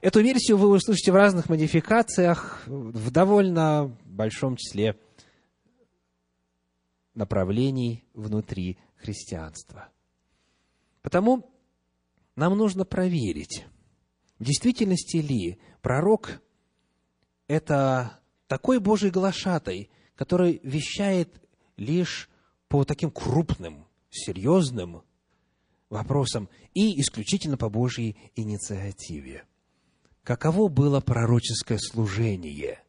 Эту 0.00 0.20
версию 0.20 0.58
вы 0.58 0.68
услышите 0.68 1.10
в 1.10 1.16
разных 1.16 1.48
модификациях, 1.48 2.62
в 2.66 3.10
довольно 3.10 3.96
большом 4.04 4.56
числе 4.56 4.96
направлений 7.14 8.04
внутри 8.14 8.78
христианства. 8.96 9.88
Потому 11.02 11.50
нам 12.36 12.56
нужно 12.56 12.84
проверить, 12.84 13.66
в 14.38 14.44
действительности 14.44 15.16
ли 15.16 15.58
пророк– 15.82 16.40
это 17.48 18.20
такой 18.46 18.78
Божий 18.78 19.10
глашатай, 19.10 19.90
который 20.14 20.60
вещает 20.62 21.42
лишь 21.76 22.30
по 22.68 22.84
таким 22.84 23.10
крупным, 23.10 23.86
серьезным 24.10 25.02
вопросам 25.90 26.48
и 26.74 27.00
исключительно 27.00 27.56
по 27.56 27.68
Божьей 27.68 28.16
инициативе. 28.36 29.44
Каково 30.28 30.68
было 30.68 31.00
пророческое 31.00 31.78
служение 31.78 32.82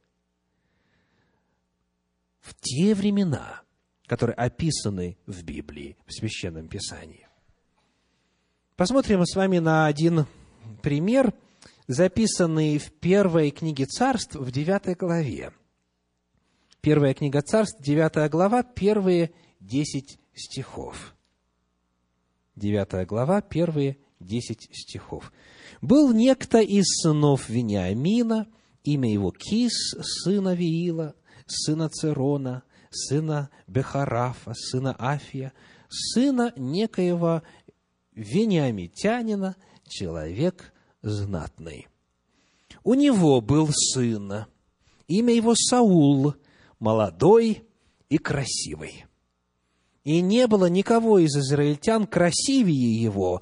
в 2.42 2.54
те 2.54 2.94
времена– 2.94 3.62
которые 4.10 4.36
описаны 4.36 5.18
в 5.28 5.44
Библии, 5.44 5.96
в 6.08 6.12
Священном 6.12 6.68
Писании. 6.68 7.28
Посмотрим 8.76 9.24
с 9.24 9.36
вами 9.36 9.60
на 9.60 9.86
один 9.86 10.26
пример, 10.82 11.32
записанный 11.88 12.80
в 12.80 12.92
первой 12.92 13.52
книге 13.52 13.86
царств 13.86 14.34
в 14.34 14.52
девятой 14.52 14.96
главе. 14.96 15.54
Первая 16.82 17.14
книга 17.14 17.44
царств, 17.44 17.80
девятая 17.80 18.30
глава, 18.30 18.64
первые 18.64 19.32
десять 19.60 20.18
стихов. 20.34 21.16
Девятая 22.56 23.06
глава, 23.06 23.42
первые 23.42 23.98
десять 24.20 24.70
стихов. 24.72 25.32
«Был 25.82 26.14
некто 26.14 26.60
из 26.60 26.86
сынов 27.02 27.50
Вениамина, 27.50 28.48
имя 28.84 29.12
его 29.12 29.32
Кис, 29.32 29.96
сына 30.02 30.54
Виила, 30.54 31.16
сына 31.46 31.90
Церона, 31.90 32.64
сына 32.92 33.50
Бехарафа, 33.68 34.54
сына 34.54 34.96
Афия, 34.98 35.54
сына 35.90 36.54
некоего 36.56 37.44
Вениамитянина, 38.14 39.56
человек 39.88 40.74
знатный. 41.02 41.88
У 42.84 42.94
него 42.94 43.42
был 43.42 43.70
сын, 43.72 44.46
имя 45.08 45.34
его 45.34 45.54
Саул, 45.56 46.36
молодой 46.80 47.64
и 48.10 48.18
красивый. 48.18 49.06
И 50.04 50.22
не 50.22 50.48
было 50.48 50.68
никого 50.68 51.20
из 51.20 51.36
израильтян 51.36 52.08
красивее 52.08 53.02
его, 53.02 53.42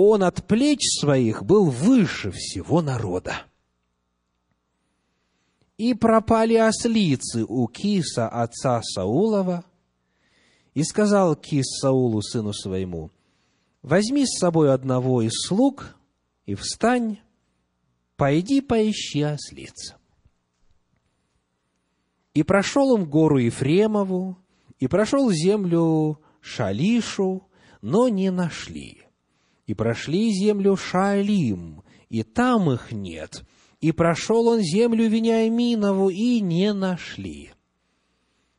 он 0.00 0.22
от 0.22 0.46
плеч 0.46 0.78
своих 1.00 1.42
был 1.42 1.70
выше 1.70 2.30
всего 2.30 2.80
народа. 2.82 3.42
И 5.76 5.92
пропали 5.92 6.54
ослицы 6.54 7.44
у 7.44 7.66
Киса, 7.66 8.28
отца 8.28 8.80
Саулова, 8.80 9.64
и 10.74 10.84
сказал 10.84 11.34
Кис 11.34 11.66
Саулу, 11.80 12.22
сыну 12.22 12.52
своему, 12.52 13.10
возьми 13.82 14.24
с 14.24 14.38
собой 14.38 14.72
одного 14.72 15.20
из 15.22 15.32
слуг 15.32 15.96
и 16.46 16.54
встань, 16.54 17.18
пойди 18.14 18.60
поищи 18.60 19.22
ослиц. 19.22 19.96
И 22.34 22.44
прошел 22.44 22.92
он 22.92 23.04
гору 23.04 23.38
Ефремову, 23.38 24.38
и 24.78 24.86
прошел 24.86 25.28
землю 25.32 26.20
Шалишу, 26.40 27.48
но 27.82 28.08
не 28.08 28.30
нашли. 28.30 29.07
И 29.68 29.74
прошли 29.74 30.32
землю 30.32 30.74
Шалим, 30.74 31.84
и 32.08 32.24
там 32.24 32.72
их 32.72 32.90
нет– 32.90 33.44
и 33.80 33.92
прошел 33.92 34.48
он 34.48 34.60
землю 34.60 35.08
Вениаминову, 35.08 36.10
и 36.10 36.40
не 36.40 36.72
нашли. 36.72 37.52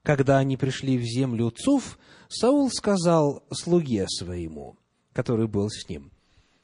Когда 0.04 0.38
они 0.38 0.56
пришли 0.58 0.98
в 0.98 1.04
землю 1.04 1.52
Цуф, 1.52 2.00
Саул 2.30 2.70
сказал 2.72 3.44
слуге 3.52 4.06
своему, 4.08 4.78
который 5.14 5.48
был 5.48 5.70
с 5.70 5.90
ним, 5.90 6.12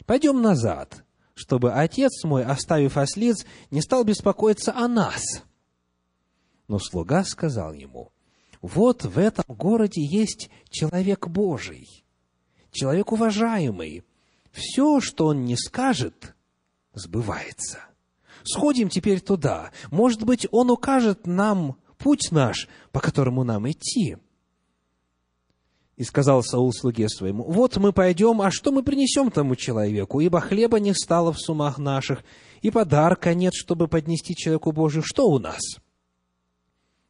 «Пойдем 0.05 0.41
назад, 0.41 1.03
чтобы 1.33 1.73
отец 1.73 2.23
мой, 2.23 2.45
оставив 2.45 2.97
ослиц, 2.97 3.45
не 3.71 3.81
стал 3.81 4.03
беспокоиться 4.03 4.73
о 4.73 4.87
нас». 4.87 5.23
Но 6.67 6.79
слуга 6.79 7.23
сказал 7.23 7.73
ему, 7.73 8.11
«Вот 8.61 9.03
в 9.03 9.19
этом 9.19 9.43
городе 9.47 10.01
есть 10.01 10.49
человек 10.69 11.27
Божий, 11.27 12.05
человек 12.71 13.11
уважаемый. 13.11 14.03
Все, 14.55 15.01
что 15.01 15.27
он 15.27 15.45
не 15.45 15.57
скажет, 15.57 16.35
сбывается». 16.93 17.79
Сходим 18.45 18.89
теперь 18.89 19.21
туда. 19.21 19.71
Может 19.91 20.23
быть, 20.23 20.47
Он 20.51 20.69
укажет 20.69 21.25
нам 21.25 21.77
путь 21.97 22.31
наш, 22.31 22.67
по 22.91 22.99
которому 22.99 23.43
нам 23.43 23.69
идти. 23.69 24.17
И 25.97 26.03
сказал 26.03 26.43
Саул 26.43 26.71
слуге 26.73 27.07
своему, 27.09 27.43
вот 27.45 27.77
мы 27.77 27.93
пойдем, 27.93 28.41
а 28.41 28.51
что 28.51 28.71
мы 28.71 28.83
принесем 28.83 29.31
тому 29.31 29.55
человеку? 29.55 30.19
Ибо 30.19 30.41
хлеба 30.41 30.79
не 30.79 30.93
стало 30.93 31.31
в 31.31 31.39
сумах 31.39 31.77
наших, 31.77 32.23
и 32.61 32.69
подарка 32.69 33.33
нет, 33.33 33.53
чтобы 33.55 33.87
поднести 33.87 34.35
человеку 34.35 34.73
Божию. 34.73 35.03
Что 35.05 35.27
у 35.27 35.39
нас? 35.39 35.61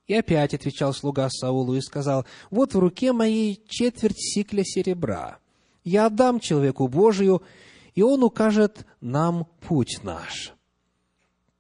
И 0.05 0.13
опять 0.13 0.53
отвечал 0.53 0.93
слуга 0.93 1.29
Саулу 1.29 1.75
и 1.75 1.81
сказал, 1.81 2.25
вот 2.51 2.75
в 2.75 2.79
руке 2.79 3.11
моей 3.11 3.59
четверть 3.67 4.19
сикля 4.19 4.63
серебра. 4.63 5.39
Я 5.85 6.07
отдам 6.07 6.41
человеку 6.41 6.89
Божию, 6.89 7.41
и 7.93 8.01
он 8.01 8.23
укажет 8.23 8.85
нам 8.99 9.47
путь 9.61 10.01
наш 10.03 10.55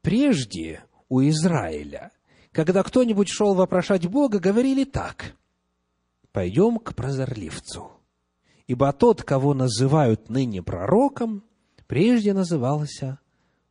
прежде 0.05 0.83
у 1.09 1.21
Израиля, 1.21 2.11
когда 2.51 2.83
кто-нибудь 2.83 3.27
шел 3.27 3.55
вопрошать 3.55 4.05
Бога, 4.05 4.37
говорили 4.37 4.83
так, 4.83 5.33
«Пойдем 6.31 6.77
к 6.77 6.93
прозорливцу, 6.93 7.91
ибо 8.67 8.93
тот, 8.93 9.23
кого 9.23 9.55
называют 9.55 10.29
ныне 10.29 10.61
пророком, 10.61 11.43
прежде 11.87 12.33
назывался 12.33 13.19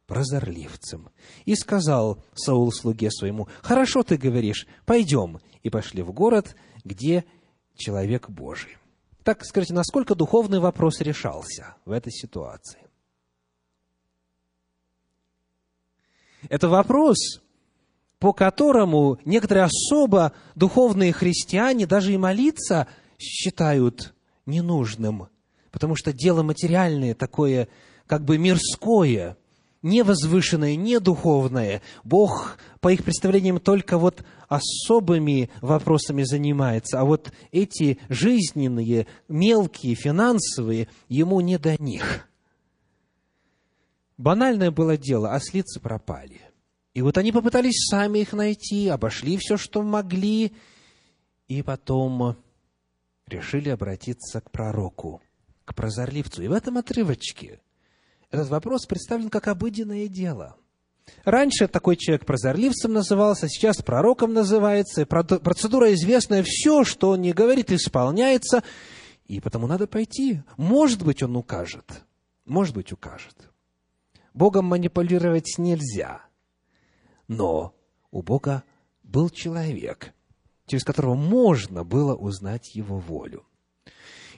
прозорливцем». 0.09 1.09
И 1.45 1.55
сказал 1.55 2.25
Саул 2.35 2.73
слуге 2.73 3.13
своему, 3.13 3.47
«Хорошо 3.63 4.03
ты 4.03 4.17
говоришь, 4.17 4.67
пойдем». 4.87 5.39
И 5.63 5.71
пошли 5.71 6.03
в 6.03 6.13
город, 6.13 6.57
где 6.85 7.25
человек 7.77 8.29
Божий. 8.29 8.77
Так, 9.25 9.43
скажите, 9.43 9.73
насколько 9.73 10.15
духовный 10.15 10.61
вопрос 10.61 11.01
решался 11.01 11.77
в 11.87 11.93
этой 11.93 12.13
ситуации? 12.13 12.81
Это 16.51 16.69
вопрос, 16.69 17.41
по 18.19 18.35
которому 18.35 19.19
некоторые 19.25 19.65
особо 19.65 20.33
духовные 20.55 21.15
христиане 21.15 21.87
даже 21.87 22.13
и 22.13 22.19
молиться 22.19 22.87
считают 23.19 24.15
ненужным, 24.45 25.29
потому 25.71 25.97
что 25.97 26.13
дело 26.13 26.43
материальное 26.43 27.15
такое, 27.15 27.69
как 28.07 28.27
бы 28.27 28.37
мирское, 28.37 29.39
не 29.81 30.03
возвышенное, 30.03 30.77
не 30.77 31.01
духовное. 31.01 31.81
Бог, 32.05 32.59
по 32.81 32.93
их 32.93 33.05
представлениям, 33.05 33.59
только 33.59 33.97
вот 33.97 34.23
особыми 34.49 35.51
вопросами 35.61 36.23
занимается, 36.23 37.01
а 37.01 37.05
вот 37.05 37.33
эти 37.53 37.99
жизненные, 38.09 39.07
мелкие, 39.29 39.95
финансовые, 39.95 40.89
ему 41.09 41.41
не 41.41 41.59
до 41.59 41.81
них. 41.83 42.29
Банальное 44.17 44.71
было 44.71 44.97
дело, 44.97 45.35
ослицы 45.35 45.81
пропали. 45.81 46.41
И 46.93 47.03
вот 47.03 47.19
они 47.19 47.33
попытались 47.33 47.89
сами 47.91 48.21
их 48.21 48.33
найти, 48.33 48.89
обошли 48.89 49.37
все, 49.37 49.57
что 49.57 49.83
могли, 49.83 50.53
и 51.49 51.63
потом 51.63 52.37
решили 53.27 53.69
обратиться 53.69 54.41
к 54.41 54.51
пророку, 54.51 55.21
к 55.65 55.75
прозорливцу. 55.75 56.43
И 56.43 56.49
в 56.49 56.53
этом 56.53 56.79
отрывочке 56.79 57.61
этот 58.31 58.49
вопрос 58.49 58.87
представлен 58.87 59.29
как 59.29 59.49
обыденное 59.49 60.07
дело. 60.07 60.57
Раньше 61.25 61.69
такой 61.69 61.97
человек 61.97 62.27
прозорливцем 62.27 62.93
назывался, 62.93 63.49
сейчас 63.49 63.83
пророком 63.83 64.33
называется. 64.33 65.07
Процедура 65.07 65.93
известная, 65.95 66.43
все, 66.43 66.85
что 66.85 67.11
он 67.11 67.23
не 67.23 67.33
говорит, 67.33 67.73
исполняется. 67.73 68.63
И 69.27 69.41
потому 69.41 69.67
надо 69.67 69.87
пойти. 69.87 70.43
Может 70.57 71.03
быть, 71.03 71.23
он 71.23 71.37
укажет. 71.37 72.03
Может 72.45 72.75
быть, 72.75 72.93
укажет. 72.93 73.51
Богом 74.35 74.67
манипулировать 74.67 75.55
нельзя. 75.59 76.23
Но 77.27 77.75
у 78.11 78.23
Бога 78.23 78.65
был 79.03 79.31
человек, 79.31 80.13
через 80.67 80.85
которого 80.85 81.15
можно 81.15 81.85
было 81.85 82.15
узнать 82.15 82.75
его 82.75 82.99
волю. 82.99 83.47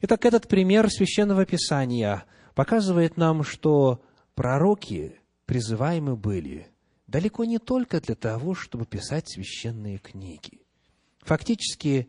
Итак, 0.02 0.24
этот 0.24 0.46
пример 0.46 0.90
священного 0.90 1.46
писания 1.46 2.24
показывает 2.54 3.16
нам, 3.16 3.42
что 3.42 4.02
пророки 4.34 5.18
призываемы 5.46 6.16
были 6.16 6.68
далеко 7.06 7.44
не 7.44 7.58
только 7.58 8.00
для 8.00 8.14
того, 8.14 8.54
чтобы 8.54 8.84
писать 8.84 9.28
священные 9.28 9.98
книги. 9.98 10.60
Фактически, 11.20 12.08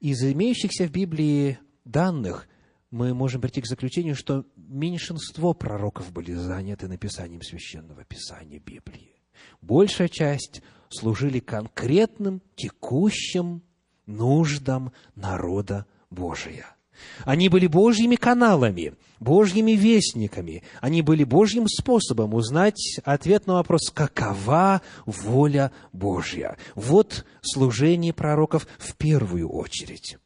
из 0.00 0.22
имеющихся 0.22 0.86
в 0.86 0.90
Библии 0.90 1.58
данных 1.84 2.48
мы 2.90 3.14
можем 3.14 3.40
прийти 3.40 3.60
к 3.60 3.66
заключению, 3.66 4.14
что 4.14 4.46
меньшинство 4.56 5.54
пророков 5.54 6.12
были 6.12 6.32
заняты 6.34 6.88
написанием 6.88 7.42
священного 7.42 8.04
писания 8.04 8.60
Библии. 8.60 9.22
Большая 9.60 10.08
часть 10.08 10.62
служили 10.88 11.40
конкретным, 11.40 12.42
текущим 12.54 13.62
нуждам 14.06 14.92
народа 15.14 15.86
Божия– 16.10 16.76
они 17.24 17.48
были 17.48 17.66
Божьими 17.66 18.16
каналами, 18.16 18.94
Божьими 19.20 19.72
вестниками. 19.72 20.62
Они 20.80 21.02
были 21.02 21.24
Божьим 21.24 21.68
способом 21.68 22.34
узнать 22.34 22.98
ответ 23.04 23.46
на 23.46 23.54
вопрос, 23.54 23.90
какова 23.90 24.82
воля 25.06 25.70
Божья. 25.92 26.56
Вот 26.74 27.24
служение 27.40 28.12
пророков 28.12 28.66
в 28.78 28.96
первую 28.96 29.48
очередь. 29.48 30.16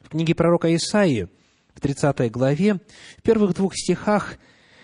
В 0.00 0.10
книге 0.10 0.34
пророка 0.34 0.74
Исаии, 0.74 1.28
в 1.74 1.80
30 1.80 2.30
главе, 2.30 2.80
в 3.18 3.22
первых 3.22 3.54
двух 3.54 3.74
стихах 3.74 4.36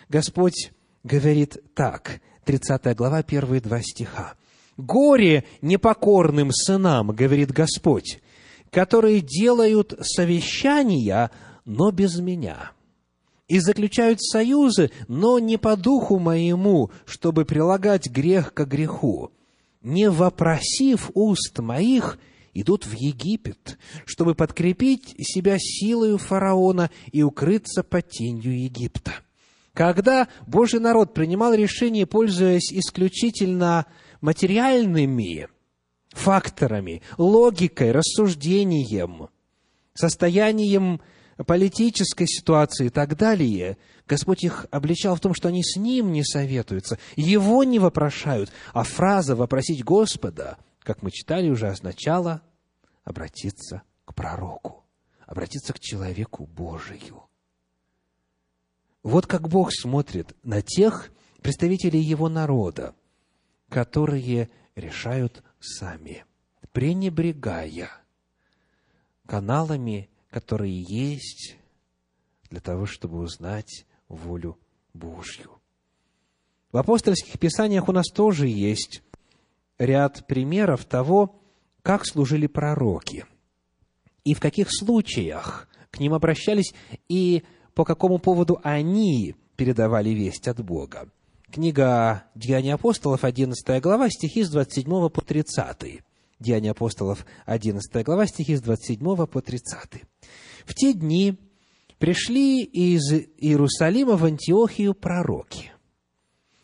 Господь 0.09 0.73
говорит 1.05 1.59
так, 1.75 2.21
30 2.45 2.95
глава, 2.97 3.23
первые 3.23 3.61
два 3.61 3.81
стиха. 3.83 4.35
«Горе 4.77 5.45
непокорным 5.63 6.53
сынам,— 6.53 7.11
говорит 7.13 7.51
Господь, 7.51 8.21
которые 8.77 9.23
делают 9.23 9.95
совещания, 10.03 11.31
но 11.65 11.91
без 11.93 12.19
меня, 12.21 12.73
и 13.49 13.59
заключают 13.59 14.21
союзы, 14.21 14.91
но 15.09 15.39
не 15.39 15.57
по 15.57 15.79
духу 15.79 16.19
моему, 16.19 16.91
чтобы 17.07 17.47
прилагать 17.47 18.11
грех 18.11 18.53
к 18.53 18.67
греху, 18.67 19.33
не 19.81 20.11
вопросив 20.11 21.11
уст 21.15 21.59
моих, 21.59 22.19
идут 22.53 22.85
в 22.85 22.93
Египет, 22.93 23.79
чтобы 24.05 24.35
подкрепить 24.35 25.15
себя 25.21 25.57
силою 25.59 26.19
фараона 26.19 26.91
и 27.13 27.23
укрыться 27.23 27.83
под 27.83 28.11
тенью 28.11 28.63
Египта. 28.63 29.13
Когда 29.73 30.29
Божий 30.47 30.81
народ 30.81 31.15
принимал 31.15 31.55
решение, 31.55 32.05
пользуясь 32.05 32.75
исключительно 32.75 33.87
материальными 34.21 35.49
факторами, 36.17 37.03
логикой, 37.19 37.93
рассуждением, 37.93 39.29
состоянием 39.95 41.01
политической 41.47 42.27
ситуации 42.27 42.87
и 42.87 42.91
так 42.91 43.17
далее, 43.17 43.77
Господь 44.09 44.43
их 44.43 44.67
обличал 44.71 45.17
в 45.17 45.21
том, 45.21 45.35
что 45.35 45.49
они 45.49 45.63
с 45.63 45.77
Ним 45.77 46.13
не 46.13 46.25
советуются, 46.25 46.99
Его 47.17 47.65
не 47.65 47.79
вопрошают, 47.79 48.51
а 48.73 48.83
фраза 48.83 49.37
«вопросить 49.37 49.85
Господа», 49.85 50.59
как 50.83 51.03
мы 51.03 51.11
читали 51.11 51.51
уже, 51.51 51.69
означала 51.69 52.41
обратиться 53.05 53.83
к 54.05 54.15
пророку, 54.15 54.85
обратиться 55.27 55.73
к 55.73 55.81
человеку 55.81 56.47
Божию. 56.47 57.25
Вот 59.03 59.27
как 59.27 59.49
Бог 59.49 59.73
смотрит 59.73 60.35
на 60.43 60.63
тех 60.63 61.11
представителей 61.43 62.01
Его 62.01 62.29
народа, 62.29 62.95
которые 63.69 64.49
решают 64.75 65.43
сами, 65.67 66.25
пренебрегая 66.73 67.91
каналами, 69.27 70.09
которые 70.31 70.83
есть 70.83 71.57
для 72.51 72.61
того, 72.61 72.87
чтобы 72.87 73.19
узнать 73.19 73.87
волю 74.09 74.59
Божью. 74.95 75.61
В 76.73 76.79
апостольских 76.79 77.39
писаниях 77.39 77.89
у 77.89 77.93
нас 77.93 78.07
тоже 78.13 78.49
есть 78.49 79.03
ряд 79.79 80.27
примеров 80.27 80.85
того, 80.85 81.41
как 81.83 82.07
служили 82.07 82.47
пророки, 82.47 83.25
и 84.25 84.35
в 84.35 84.41
каких 84.41 84.69
случаях 84.71 85.69
к 85.91 86.01
ним 86.01 86.15
обращались, 86.15 86.75
и 87.09 87.45
по 87.75 87.85
какому 87.85 88.19
поводу 88.19 88.61
они 88.63 89.37
передавали 89.57 90.11
весть 90.11 90.49
от 90.49 90.65
Бога. 90.65 91.11
Книга 91.51 92.25
Деяния 92.35 92.75
апостолов, 92.75 93.25
11 93.25 93.81
глава, 93.81 94.11
стихи 94.11 94.43
с 94.43 94.51
27 94.51 95.09
по 95.09 95.23
30. 95.23 96.03
Деяния 96.39 96.73
апостолов, 96.73 97.25
11 97.47 98.05
глава, 98.05 98.27
стихи 98.27 98.57
с 98.57 98.61
27 98.61 99.27
по 99.27 99.41
30. 99.41 100.03
В 100.65 100.75
те 100.75 100.93
дни 100.93 101.39
пришли 101.99 102.63
из 102.63 103.11
Иерусалима 103.39 104.17
в 104.17 104.25
Антиохию 104.25 104.95
пророки. 104.95 105.73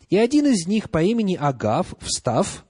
И 0.09 0.17
один 0.17 0.47
из 0.47 0.67
них 0.67 0.91
по 0.91 1.01
имени 1.01 1.35
Агав, 1.35 1.95
встав, 1.99 2.65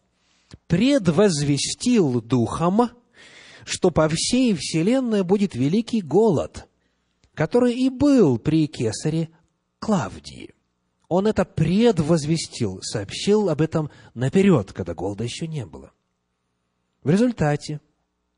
предвозвестил 0.68 2.22
духом, 2.22 2.90
что 3.66 3.92
по 3.92 4.08
всей 4.08 4.54
вселенной 4.54 5.24
будет 5.24 5.56
великий 5.56 6.02
голод, 6.02 6.70
который 7.34 7.74
и 7.74 7.90
был 7.90 8.38
при 8.38 8.68
кесаре 8.68 9.30
Клавдии. 9.80 10.54
Он 11.08 11.28
это 11.28 11.46
предвозвестил, 11.46 12.82
сообщил 12.82 13.50
об 13.50 13.62
этом 13.62 13.90
наперед, 14.14 14.74
когда 14.74 14.94
голода 14.94 15.24
еще 15.24 15.48
не 15.48 15.66
было. 15.66 15.92
В 17.04 17.10
результате, 17.10 17.82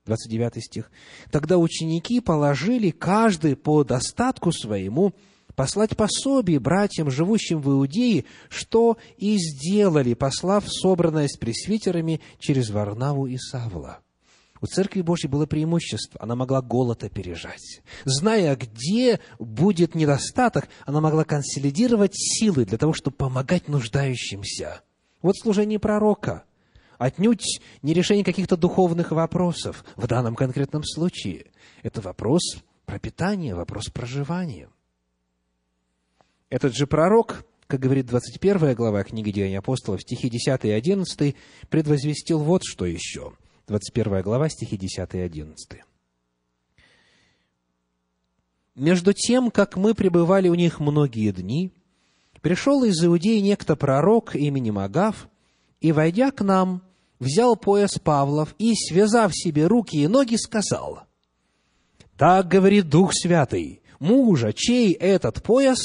29 0.06 0.64
стих, 0.64 0.92
тогда 1.32 1.58
ученики 1.58 2.20
положили 2.20 2.92
каждый 2.92 3.56
по 3.56 3.84
достатку 3.84 4.52
своему 4.52 5.14
послать 5.56 5.96
пособие 5.96 6.60
братьям, 6.60 7.10
живущим 7.10 7.62
в 7.62 7.70
Иудее, 7.70 8.26
что 8.50 8.98
и 9.18 9.38
сделали, 9.38 10.14
послав 10.14 10.66
собранное 10.68 11.28
с 11.28 11.38
пресвитерами 11.38 12.22
через 12.40 12.70
Варнаву 12.70 13.28
и 13.28 13.38
Савла. 13.38 14.05
У 14.66 14.68
Церкви 14.68 15.02
Божьей 15.02 15.30
было 15.30 15.46
преимущество. 15.46 16.20
Она 16.24 16.36
могла 16.36 16.60
голод 16.60 17.04
опережать. 17.04 17.84
Зная, 18.04 18.56
где 18.56 19.20
будет 19.38 19.94
недостаток, 19.94 20.70
она 20.88 21.02
могла 21.02 21.24
консолидировать 21.24 22.16
силы 22.16 22.66
для 22.66 22.80
того, 22.80 22.92
чтобы 22.92 23.16
помогать 23.16 23.68
нуждающимся. 23.68 24.82
Вот 25.22 25.38
служение 25.38 25.78
пророка. 25.78 26.46
Отнюдь 26.98 27.62
не 27.84 27.94
решение 27.94 28.26
каких-то 28.26 28.58
духовных 28.58 29.12
вопросов 29.12 29.86
в 29.98 30.08
данном 30.08 30.36
конкретном 30.36 30.84
случае. 30.84 31.52
Это 31.84 32.02
вопрос 32.02 32.42
пропитания, 32.88 33.56
вопрос 33.56 33.90
проживания. 33.94 34.70
Этот 36.50 36.76
же 36.76 36.88
пророк, 36.88 37.46
как 37.68 37.82
говорит 37.82 38.08
21 38.08 38.74
глава 38.74 39.04
книги 39.04 39.30
Деяний 39.30 39.60
апостолов, 39.60 40.02
стихи 40.02 40.28
10 40.28 40.66
и 40.66 40.72
11, 40.72 41.36
предвозвестил 41.70 42.40
вот 42.40 42.64
что 42.64 42.88
еще– 42.88 43.34
21 43.68 44.22
глава, 44.22 44.48
стихи 44.48 44.78
10 44.78 45.16
и 45.16 45.18
11. 45.18 45.82
«Между 48.76 49.14
тем, 49.14 49.50
как 49.50 49.76
мы 49.76 49.96
пребывали 49.96 50.50
у 50.50 50.54
них 50.54 50.80
многие 50.80 51.32
дни, 51.32 51.72
пришел 52.42 52.84
из 52.84 53.04
Иудеи 53.04 53.40
некто 53.40 53.76
пророк 53.76 54.36
именем 54.36 54.78
Агав, 54.78 55.30
и, 55.82 55.92
войдя 55.92 56.30
к 56.32 56.44
нам, 56.44 56.84
взял 57.20 57.56
пояс 57.56 57.98
Павлов 57.98 58.54
и, 58.60 58.76
связав 58.76 59.32
себе 59.34 59.66
руки 59.66 59.98
и 59.98 60.08
ноги, 60.08 60.36
сказал, 60.36 61.02
Так 62.18 62.48
говорит 62.48 62.88
Дух 62.90 63.14
Святый, 63.14 63.82
мужа, 64.00 64.54
чей 64.54 64.94
этот 64.94 65.42
пояс, 65.42 65.80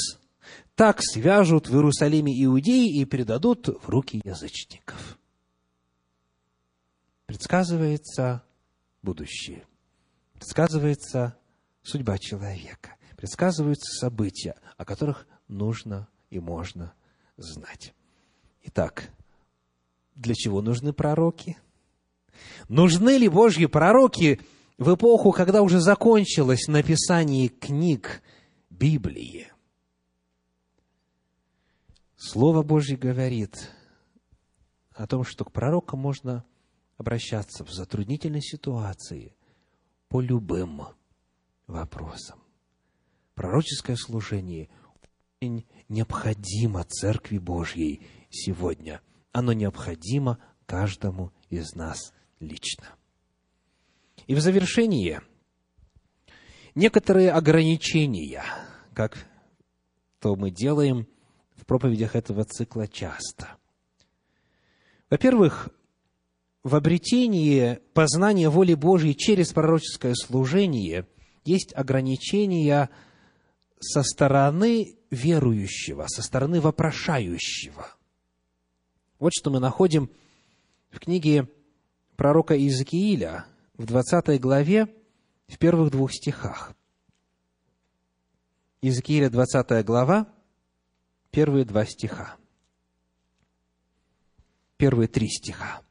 так 0.75 0.99
свяжут 1.01 1.67
в 1.67 1.73
Иерусалиме 1.73 2.31
иудеи 2.43 2.99
и 2.99 3.05
передадут 3.05 3.67
в 3.67 3.89
руки 3.89 4.21
язычников. 4.23 5.17
Предсказывается 7.31 8.43
будущее. 9.01 9.65
Предсказывается 10.33 11.37
судьба 11.81 12.17
человека. 12.17 12.97
Предсказываются 13.15 13.89
события, 13.97 14.59
о 14.75 14.83
которых 14.83 15.25
нужно 15.47 16.09
и 16.29 16.41
можно 16.41 16.93
знать. 17.37 17.93
Итак, 18.63 19.11
для 20.13 20.35
чего 20.35 20.61
нужны 20.61 20.91
пророки? 20.91 21.57
Нужны 22.67 23.17
ли 23.17 23.29
Божьи 23.29 23.65
пророки 23.65 24.41
в 24.77 24.93
эпоху, 24.93 25.31
когда 25.31 25.61
уже 25.61 25.79
закончилось 25.79 26.67
написание 26.67 27.47
книг 27.47 28.21
Библии? 28.69 29.47
Слово 32.17 32.61
Божье 32.61 32.97
говорит 32.97 33.71
о 34.91 35.07
том, 35.07 35.23
что 35.23 35.45
к 35.45 35.53
пророкам 35.53 35.99
можно 35.99 36.43
обращаться 37.01 37.65
в 37.65 37.71
затруднительной 37.71 38.41
ситуации 38.41 39.35
по 40.07 40.21
любым 40.21 40.83
вопросам. 41.67 42.39
Пророческое 43.33 43.95
служение 43.95 44.69
очень 45.41 45.65
необходимо 45.89 46.83
Церкви 46.83 47.39
Божьей 47.39 48.07
сегодня. 48.29 49.01
Оно 49.31 49.53
необходимо 49.53 50.37
каждому 50.65 51.31
из 51.49 51.73
нас 51.73 52.13
лично. 52.39 52.85
И 54.27 54.35
в 54.35 54.39
завершение 54.39 55.21
некоторые 56.75 57.31
ограничения, 57.31 58.43
как 58.93 59.27
то 60.19 60.35
мы 60.35 60.51
делаем 60.51 61.07
в 61.55 61.65
проповедях 61.65 62.15
этого 62.15 62.43
цикла 62.43 62.87
часто. 62.87 63.57
Во-первых, 65.09 65.69
в 66.63 66.75
обретении 66.75 67.79
познания 67.93 68.49
воли 68.49 68.73
Божьей 68.73 69.15
через 69.15 69.51
пророческое 69.51 70.13
служение 70.13 71.07
есть 71.43 71.73
ограничения 71.75 72.89
со 73.79 74.03
стороны 74.03 74.95
верующего, 75.09 76.05
со 76.07 76.21
стороны 76.21 76.61
вопрошающего. 76.61 77.87
Вот 79.19 79.33
что 79.33 79.49
мы 79.49 79.59
находим 79.59 80.09
в 80.91 80.99
книге 80.99 81.49
пророка 82.15 82.55
Иезекииля 82.55 83.45
в 83.75 83.85
20 83.85 84.39
главе, 84.39 84.87
в 85.47 85.57
первых 85.57 85.91
двух 85.91 86.13
стихах. 86.13 86.73
Иезекииля, 88.81 89.29
20 89.29 89.85
глава, 89.85 90.27
первые 91.31 91.65
два 91.65 91.85
стиха. 91.85 92.35
Первые 94.77 95.07
три 95.07 95.27
стиха. 95.27 95.81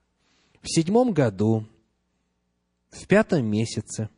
В 0.60 0.68
седьмом 0.68 1.12
году, 1.12 1.66
в 2.90 3.06
пятом 3.06 3.46
месяце, 3.46 4.10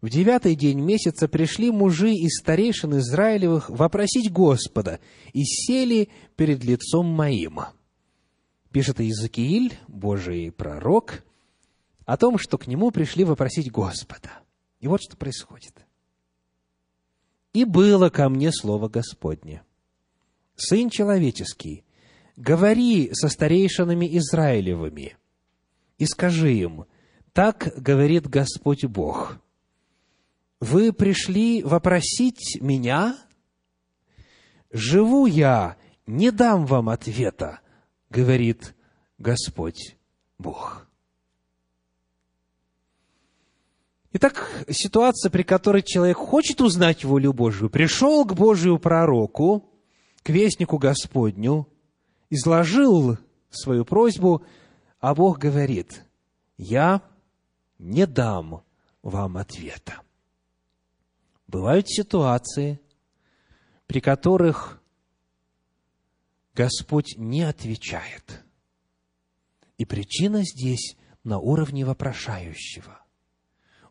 в 0.00 0.08
девятый 0.08 0.54
день 0.54 0.80
месяца 0.80 1.28
пришли 1.28 1.70
мужи 1.70 2.12
из 2.12 2.38
старейшин 2.38 2.98
Израилевых 2.98 3.70
вопросить 3.70 4.30
Господа 4.30 5.00
и 5.32 5.44
сели 5.44 6.08
перед 6.36 6.62
лицом 6.62 7.06
моим. 7.06 7.60
Пишет 8.70 9.00
Иезекииль, 9.00 9.78
Божий 9.88 10.52
пророк, 10.52 11.24
о 12.06 12.16
том, 12.16 12.38
что 12.38 12.58
к 12.58 12.66
нему 12.66 12.90
пришли 12.90 13.24
вопросить 13.24 13.70
Господа. 13.70 14.30
И 14.80 14.88
вот 14.88 15.00
что 15.02 15.16
происходит. 15.16 15.86
«И 17.54 17.64
было 17.64 18.10
ко 18.10 18.28
мне 18.28 18.52
слово 18.52 18.88
Господне. 18.88 19.62
Сын 20.56 20.90
человеческий, 20.90 21.84
говори 22.36 23.10
со 23.14 23.28
старейшинами 23.28 24.18
Израилевыми, 24.18 25.16
и 26.04 26.06
скажи 26.06 26.52
им, 26.52 26.84
так 27.32 27.72
говорит 27.78 28.28
Господь 28.28 28.84
Бог, 28.84 29.38
вы 30.60 30.92
пришли 30.92 31.62
вопросить 31.62 32.58
меня, 32.60 33.16
живу 34.70 35.24
я, 35.24 35.78
не 36.06 36.30
дам 36.30 36.66
вам 36.66 36.90
ответа, 36.90 37.60
говорит 38.10 38.74
Господь 39.16 39.96
Бог. 40.38 40.86
Итак, 44.12 44.66
ситуация, 44.68 45.30
при 45.30 45.42
которой 45.42 45.82
человек 45.82 46.18
хочет 46.18 46.60
узнать 46.60 47.02
волю 47.02 47.32
Божию, 47.32 47.70
пришел 47.70 48.26
к 48.26 48.34
Божию 48.34 48.78
пророку, 48.78 49.72
к 50.22 50.28
вестнику 50.28 50.76
Господню, 50.76 51.66
изложил 52.28 53.16
свою 53.48 53.86
просьбу, 53.86 54.44
а 55.04 55.14
Бог 55.14 55.36
говорит, 55.36 56.02
я 56.56 57.02
не 57.78 58.06
дам 58.06 58.64
вам 59.02 59.36
ответа. 59.36 60.00
Бывают 61.46 61.90
ситуации, 61.90 62.80
при 63.86 64.00
которых 64.00 64.82
Господь 66.54 67.16
не 67.18 67.42
отвечает. 67.42 68.42
И 69.76 69.84
причина 69.84 70.42
здесь 70.42 70.96
на 71.22 71.38
уровне 71.38 71.84
вопрошающего. 71.84 72.98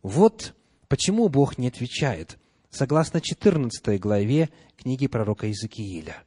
Вот 0.01 0.55
почему 0.87 1.29
Бог 1.29 1.59
не 1.59 1.67
отвечает, 1.67 2.39
согласно 2.71 3.21
14 3.21 3.99
главе 3.99 4.49
книги 4.75 5.05
пророка 5.05 5.45
Иезекииля. 5.45 6.23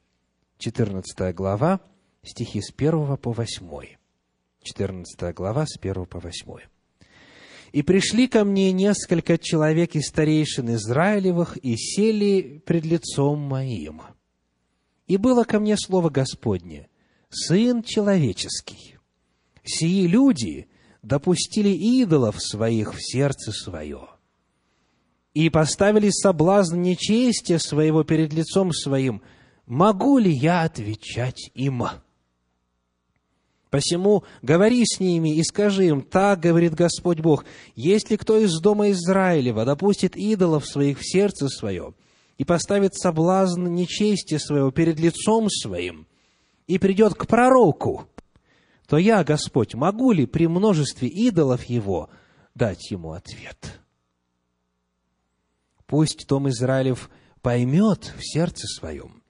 14 0.59 1.34
глава, 1.34 1.80
стихи 2.22 2.61
с 2.62 2.70
1 2.70 3.16
по 3.16 3.32
8. 3.32 3.97
14 4.67 5.33
глава, 5.35 5.64
с 5.64 5.79
1 5.79 6.07
по 6.07 6.19
8. 6.19 6.47
«И 7.73 7.83
пришли 7.83 8.27
ко 8.27 8.45
мне 8.45 8.73
несколько 8.73 9.39
человек 9.39 9.95
из 9.95 10.09
старейшин 10.09 10.75
Израилевых 10.75 11.57
и 11.59 11.77
сели 11.77 12.62
пред 12.67 12.85
лицом 12.85 13.39
моим. 13.39 14.03
И 15.07 15.19
было 15.19 15.45
ко 15.45 15.61
мне 15.61 15.77
слово 15.77 16.11
Господне, 16.11 16.89
Сын 17.29 17.83
человеческий, 17.83 18.99
сии 19.62 20.07
люди 20.07 20.69
допустили 21.03 21.69
идолов 21.69 22.41
своих 22.41 22.95
в 22.95 22.99
сердце 23.01 23.53
свое, 23.53 24.09
и 25.35 25.49
поставили 25.49 26.11
соблазн 26.11 26.81
нечестия 26.81 27.59
своего 27.59 28.03
перед 28.03 28.33
лицом 28.33 28.73
своим, 28.73 29.23
могу 29.67 30.19
ли 30.19 30.33
я 30.33 30.62
отвечать 30.62 31.51
им?» 31.55 31.85
Посему 33.77 34.24
говори 34.41 34.87
с 34.87 35.01
ними 35.01 35.37
и 35.37 35.43
скажи 35.43 35.89
им, 35.89 36.01
так 36.01 36.41
говорит 36.41 36.72
Господь 36.72 37.20
Бог, 37.20 37.45
если 37.74 38.16
кто 38.16 38.39
из 38.39 38.59
дома 38.59 38.91
Израилева 38.93 39.66
допустит 39.66 40.16
идолов 40.16 40.66
своих 40.66 40.99
в 40.99 41.07
сердце 41.07 41.49
свое 41.49 41.93
и 42.39 42.45
поставит 42.45 42.95
соблазн 42.95 43.66
нечести 43.66 44.39
своего 44.39 44.70
перед 44.70 44.99
лицом 44.99 45.51
своим 45.51 46.07
и 46.66 46.79
придет 46.79 47.16
к 47.16 47.27
пророку, 47.27 48.09
то 48.89 48.97
я, 48.97 49.22
Господь, 49.24 49.74
могу 49.74 50.11
ли 50.12 50.24
при 50.24 50.47
множестве 50.47 51.09
идолов 51.09 51.64
его 51.64 52.09
дать 52.55 52.91
ему 52.91 53.12
ответ? 53.12 53.79
Пусть 55.85 56.27
дом 56.27 56.49
Израилев 56.49 57.11
поймет 57.43 58.14
в 58.16 58.22
сердце 58.22 58.66
своем, 58.68 59.22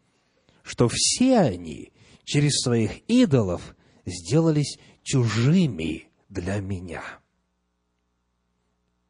что 0.62 0.88
все 0.88 1.38
они 1.40 1.90
через 2.22 2.60
своих 2.60 3.00
идолов 3.08 3.75
сделались 4.06 4.78
чужими 5.02 6.08
для 6.28 6.60
меня. 6.60 7.02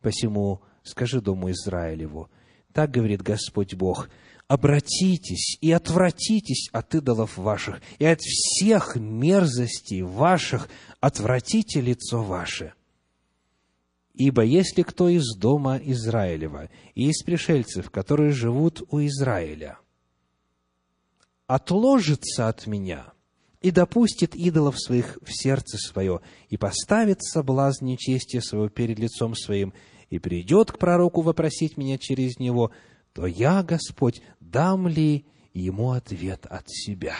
Посему 0.01 0.63
скажи 0.83 1.21
Дому 1.21 1.51
Израилеву, 1.51 2.31
так 2.73 2.91
говорит 2.91 3.23
Господь 3.23 3.75
Бог, 3.75 4.09
обратитесь 4.49 5.59
и 5.61 5.73
отвратитесь 5.73 6.69
от 6.73 6.95
идолов 6.95 7.37
ваших, 7.37 7.81
и 7.99 8.05
от 8.05 8.21
всех 8.21 8.97
мерзостей 8.97 10.03
ваших 10.03 10.69
отвратите 11.01 11.81
лицо 11.81 12.23
ваше. 12.23 12.75
Ибо 14.15 14.43
если 14.43 14.83
кто 14.83 15.09
из 15.09 15.37
дома 15.37 15.77
Израилева 15.77 16.71
и 16.95 17.11
из 17.11 17.23
пришельцев, 17.23 17.91
которые 17.91 18.33
живут 18.33 18.83
у 18.91 19.01
Израиля, 19.01 19.79
отложится 21.47 22.49
от 22.49 22.67
меня 22.67 23.13
и 23.67 23.73
допустит 23.73 24.37
идолов 24.37 24.79
своих 24.79 25.19
в 25.23 25.33
сердце 25.33 25.77
свое, 25.77 26.21
и 26.51 26.57
поставит 26.57 27.25
соблазн 27.25 27.87
нечестия 27.87 28.41
своего 28.41 28.69
перед 28.69 29.01
лицом 29.01 29.35
своим, 29.35 29.75
и 30.09 30.21
придет 30.21 30.71
к 30.71 30.79
пророку 30.79 31.21
вопросить 31.21 31.77
меня 31.77 31.99
через 31.99 32.39
него, 32.39 32.71
то 33.13 33.27
я, 33.27 33.65
Господь, 33.65 34.23
дам 34.39 34.87
ли 34.87 35.27
ему 35.53 35.91
ответ 35.91 36.47
от 36.47 36.67
себя? 36.69 37.17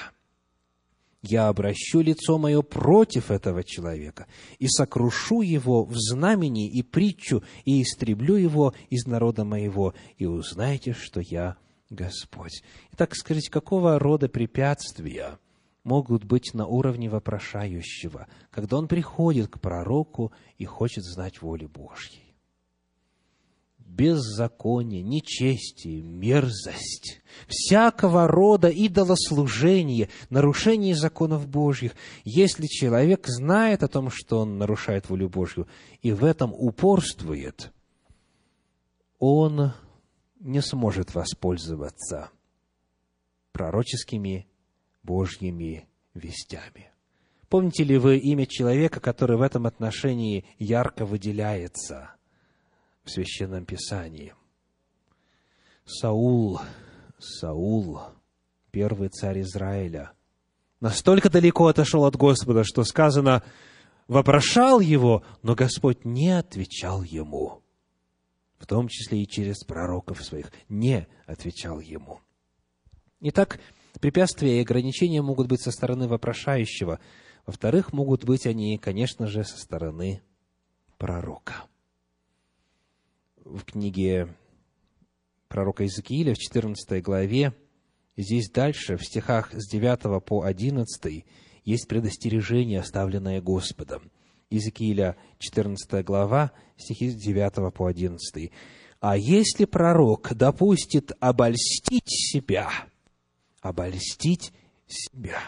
я 1.23 1.49
обращу 1.49 2.03
лицо 2.03 2.39
мое 2.39 2.63
против 2.63 3.33
этого 3.33 3.65
человека 3.65 4.29
и 4.61 4.69
сокрушу 4.69 5.41
его 5.41 5.85
в 5.85 5.97
знамени 5.97 6.71
и 6.71 6.85
притчу, 6.85 7.43
и 7.65 7.83
истреблю 7.83 8.37
его 8.37 8.75
из 8.91 9.07
народа 9.07 9.45
моего, 9.45 9.95
и 10.19 10.27
узнаете, 10.27 10.93
что 10.93 11.21
я 11.21 11.57
Господь. 11.91 12.63
Итак, 12.93 13.17
скажите, 13.17 13.51
какого 13.51 13.99
рода 13.99 14.29
препятствия 14.29 15.41
могут 15.87 16.25
быть 16.25 16.53
на 16.53 16.67
уровне 16.67 17.09
вопрошающего, 17.09 18.27
когда 18.51 18.77
он 18.77 18.89
приходит 18.89 19.49
к 19.49 19.61
пророку 19.61 20.33
и 20.59 20.65
хочет 20.65 21.05
знать 21.05 21.41
воли 21.41 21.67
Божьей? 21.67 22.27
беззаконие, 23.79 25.03
нечестие, 25.03 26.03
мерзость, 26.03 27.23
всякого 27.49 28.27
рода 28.27 28.69
идолослужение, 28.69 30.11
нарушение 30.29 30.95
законов 30.95 31.49
Божьих. 31.49 31.93
Если 32.25 32.67
человек 32.67 33.27
знает 33.27 33.83
о 33.83 33.89
том, 33.89 34.11
что 34.11 34.41
он 34.41 34.59
нарушает 34.59 35.09
волю 35.09 35.31
Божью, 35.31 35.67
и 36.03 36.13
в 36.13 36.25
этом 36.25 36.53
упорствует, 36.53 37.73
он 39.19 39.73
не 40.41 40.61
сможет 40.61 41.15
воспользоваться 41.15 42.31
пророческими 43.53 44.47
Божьими 45.07 45.89
вестями. 46.13 46.91
Помните 47.49 47.85
ли 47.85 47.97
вы 47.97 48.19
имя 48.19 48.45
человека, 48.45 49.01
который 49.01 49.39
в 49.39 49.43
этом 49.43 49.67
отношении 49.67 50.45
ярко 50.59 51.07
выделяется– 51.07 52.11
в 53.07 53.11
Священном 53.11 53.65
Писании. 53.65 54.35
Саул, 55.85 56.61
Саул, 57.19 58.01
первый 58.73 59.09
царь 59.09 59.41
Израиля, 59.41 60.13
настолько 60.81 61.31
далеко 61.31 61.69
отошел 61.69 62.05
от 62.05 62.17
Господа, 62.17 62.65
что 62.65 62.83
сказано, 62.83 63.45
вопрошал 64.09 64.81
его, 64.81 65.25
но 65.43 65.55
Господь 65.55 66.05
не 66.05 66.31
отвечал 66.31 67.03
ему, 67.03 67.63
в 68.59 68.67
том 68.67 68.89
числе 68.89 69.23
и 69.23 69.29
через 69.29 69.63
пророков 69.65 70.23
своих, 70.25 70.53
не 70.69 71.07
отвечал 71.27 71.79
ему. 71.79 72.21
Итак, 73.21 73.61
препятствия 74.01 74.59
и 74.59 74.63
ограничения 74.63 75.23
могут 75.23 75.49
быть 75.49 75.61
со 75.61 75.71
стороны 75.71 76.09
вопрошающего. 76.09 77.01
Во-вторых, 77.47 77.93
могут 77.93 78.25
быть 78.25 78.47
они, 78.47 78.79
конечно 78.79 79.27
же, 79.27 79.45
со 79.45 79.59
стороны 79.59 80.23
пророка 80.99 81.67
в 83.47 83.65
книге 83.65 84.35
пророка 85.49 85.85
Иезекииля 85.85 86.35
в 86.35 86.39
14 86.39 87.03
главе, 87.03 87.55
здесь 88.17 88.51
дальше, 88.51 88.97
в 88.97 89.05
стихах 89.05 89.53
с 89.53 89.69
9 89.71 90.25
по 90.25 90.43
11, 90.43 91.25
есть 91.65 91.89
предостережение, 91.89 92.81
оставленное 92.81 93.41
Господом. 93.41 94.11
Иезекииля, 94.51 95.17
14 95.39 96.05
глава, 96.05 96.53
стихи 96.77 97.11
с 97.11 97.15
9 97.15 97.73
по 97.73 97.87
11. 97.87 98.51
«А 99.01 99.17
если 99.17 99.65
пророк 99.65 100.35
допустит 100.35 101.13
обольстить 101.21 102.09
себя, 102.09 102.71
обольстить 103.69 104.53
себя, 104.87 105.39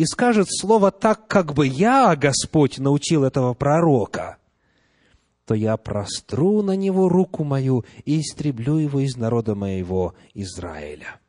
и 0.00 0.06
скажет 0.06 0.48
слово 0.50 0.90
так, 0.90 1.26
как 1.26 1.52
бы 1.52 1.66
я, 1.66 2.16
Господь, 2.16 2.78
научил 2.78 3.22
этого 3.22 3.52
пророка, 3.52 4.38
то 5.44 5.54
я 5.54 5.76
простру 5.76 6.62
на 6.62 6.74
него 6.74 7.10
руку 7.10 7.44
мою 7.44 7.84
и 8.06 8.20
истреблю 8.20 8.78
его 8.78 9.00
из 9.00 9.16
народа 9.16 9.54
моего 9.54 10.14
Израиля. 10.32 11.20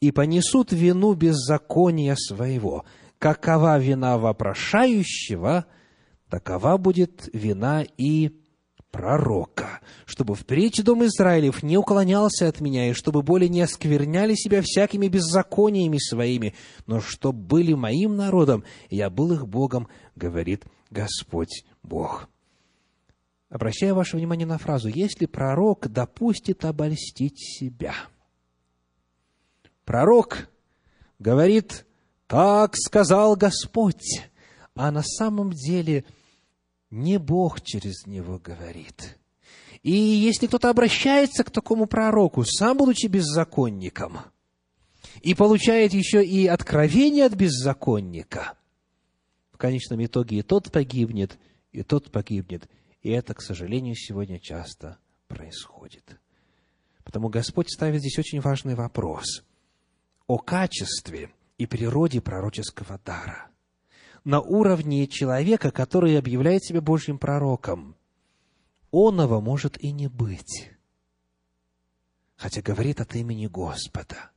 И 0.00 0.12
понесут 0.12 0.72
вину 0.72 1.12
беззакония 1.12 2.16
своего. 2.16 2.86
Какова 3.18 3.78
вина 3.78 4.16
вопрошающего, 4.16 5.66
такова 6.30 6.78
будет 6.78 7.28
вина 7.34 7.84
и 7.98 8.41
пророка, 8.92 9.80
чтобы 10.04 10.36
впредь 10.36 10.84
дом 10.84 11.04
Израилев 11.06 11.64
не 11.64 11.76
уклонялся 11.76 12.46
от 12.46 12.60
меня, 12.60 12.90
и 12.90 12.92
чтобы 12.92 13.22
более 13.22 13.48
не 13.48 13.62
оскверняли 13.62 14.34
себя 14.34 14.62
всякими 14.62 15.08
беззакониями 15.08 15.98
своими, 15.98 16.54
но 16.86 17.00
чтобы 17.00 17.40
были 17.40 17.72
моим 17.72 18.16
народом, 18.16 18.62
и 18.90 18.96
я 18.96 19.10
был 19.10 19.32
их 19.32 19.48
Богом, 19.48 19.88
говорит 20.14 20.64
Господь 20.90 21.64
Бог. 21.82 22.28
Обращаю 23.48 23.94
ваше 23.94 24.16
внимание 24.16 24.46
на 24.46 24.58
фразу 24.58 24.88
«если 24.88 25.26
пророк 25.26 25.88
допустит 25.88 26.64
обольстить 26.64 27.38
себя». 27.38 27.94
Пророк 29.84 30.48
говорит 31.18 31.86
«так 32.28 32.76
сказал 32.76 33.36
Господь», 33.36 34.30
а 34.74 34.90
на 34.90 35.02
самом 35.02 35.50
деле 35.50 36.04
не 36.92 37.18
Бог 37.18 37.60
через 37.62 38.06
него 38.06 38.38
говорит. 38.38 39.18
И 39.82 39.90
если 39.90 40.46
кто-то 40.46 40.70
обращается 40.70 41.42
к 41.42 41.50
такому 41.50 41.86
пророку, 41.86 42.44
сам 42.44 42.76
будучи 42.76 43.06
беззаконником, 43.06 44.20
и 45.22 45.34
получает 45.34 45.92
еще 45.92 46.24
и 46.24 46.46
откровение 46.46 47.26
от 47.26 47.34
беззаконника, 47.34 48.54
в 49.50 49.56
конечном 49.56 50.04
итоге 50.04 50.38
и 50.38 50.42
тот 50.42 50.70
погибнет, 50.70 51.36
и 51.72 51.82
тот 51.82 52.12
погибнет– 52.12 52.70
и 53.02 53.10
это, 53.10 53.34
к 53.34 53.42
сожалению, 53.42 53.94
сегодня 53.96 54.38
часто 54.38 54.98
происходит. 55.26 56.20
Потому 57.04 57.28
Господь 57.28 57.70
ставит 57.70 58.00
здесь 58.00 58.18
очень 58.18 58.40
важный 58.40 58.76
вопрос 58.76 59.44
о 60.28 60.38
качестве 60.38 61.30
и 61.58 61.66
природе 61.66 62.20
пророческого 62.20 63.00
дара. 63.04 63.50
На 64.24 64.40
уровне 64.40 65.08
человека, 65.08 65.72
который 65.72 66.16
объявляет 66.16 66.64
себя 66.64 66.80
Божьим 66.80 67.18
пророком, 67.18 67.96
оного 68.92 69.40
может 69.40 69.82
и 69.82 69.90
не 69.90 70.06
быть, 70.06 70.70
хотя 72.36 72.62
говорит 72.62 73.00
от 73.00 73.16
имени 73.16 73.46
Господа. 73.48 74.30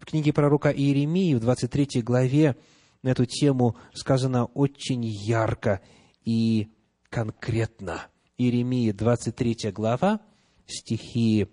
В 0.00 0.06
книге 0.06 0.32
пророка 0.32 0.70
Иеремии 0.70 1.34
в 1.34 1.40
23 1.40 2.02
главе 2.02 2.56
на 3.02 3.10
эту 3.10 3.26
тему 3.26 3.76
сказано 3.92 4.46
очень 4.46 5.04
ярко 5.04 5.82
и 6.24 6.70
конкретно. 7.10 8.06
Иеремия, 8.38 8.92
23 8.92 9.70
глава, 9.70 10.20
стихи 10.66 11.48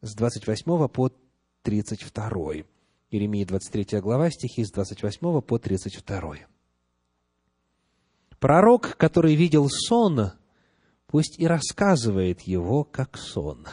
с 0.00 0.14
28 0.14 0.88
по 0.88 1.12
32. 1.62 2.64
Иеремия, 3.10 3.46
23 3.46 4.00
глава, 4.00 4.30
стихи 4.30 4.64
с 4.64 4.72
28 4.72 5.40
по 5.42 5.58
32. 5.58 6.53
Пророк, 8.44 8.98
который 8.98 9.36
видел 9.36 9.70
сон, 9.70 10.32
пусть 11.06 11.38
и 11.38 11.46
рассказывает 11.46 12.42
его 12.42 12.84
как 12.84 13.16
сон. 13.16 13.64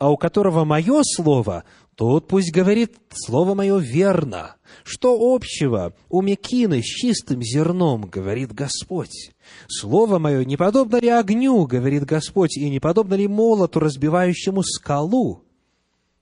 А 0.00 0.10
у 0.10 0.16
которого 0.16 0.64
мое 0.64 1.02
слово 1.04 1.62
тот 1.94 2.26
пусть 2.26 2.52
говорит 2.52 2.96
слово 3.10 3.54
мое 3.54 3.78
верно. 3.78 4.56
Что 4.82 5.16
общего 5.32 5.94
у 6.08 6.22
мекины 6.22 6.82
с 6.82 6.86
чистым 6.86 7.40
зерном, 7.40 8.08
говорит 8.08 8.52
Господь? 8.52 9.30
Слово 9.68 10.18
мое 10.18 10.44
не 10.44 10.56
подобно 10.56 10.96
ли 10.96 11.08
огню, 11.08 11.66
говорит 11.66 12.04
Господь, 12.04 12.56
и 12.56 12.68
не 12.68 12.80
подобно 12.80 13.14
ли 13.14 13.28
молоту, 13.28 13.78
разбивающему 13.78 14.64
скалу? 14.64 15.45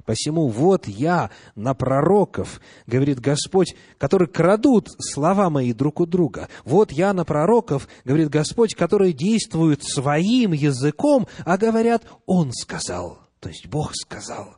Посему 0.04 0.48
вот 0.48 0.86
я 0.86 1.30
на 1.54 1.74
пророков, 1.74 2.60
говорит 2.86 3.20
Господь, 3.20 3.74
которые 3.98 4.28
крадут 4.28 4.88
слова 4.98 5.48
мои 5.48 5.72
друг 5.72 6.00
у 6.00 6.06
друга. 6.06 6.48
Вот 6.64 6.92
я 6.92 7.12
на 7.14 7.24
пророков, 7.24 7.88
говорит 8.04 8.28
Господь, 8.28 8.74
которые 8.74 9.12
действуют 9.12 9.82
своим 9.82 10.52
языком, 10.52 11.26
а 11.44 11.56
говорят, 11.56 12.04
Он 12.26 12.52
сказал, 12.52 13.20
то 13.40 13.48
есть 13.48 13.66
Бог 13.66 13.92
сказал. 13.94 14.56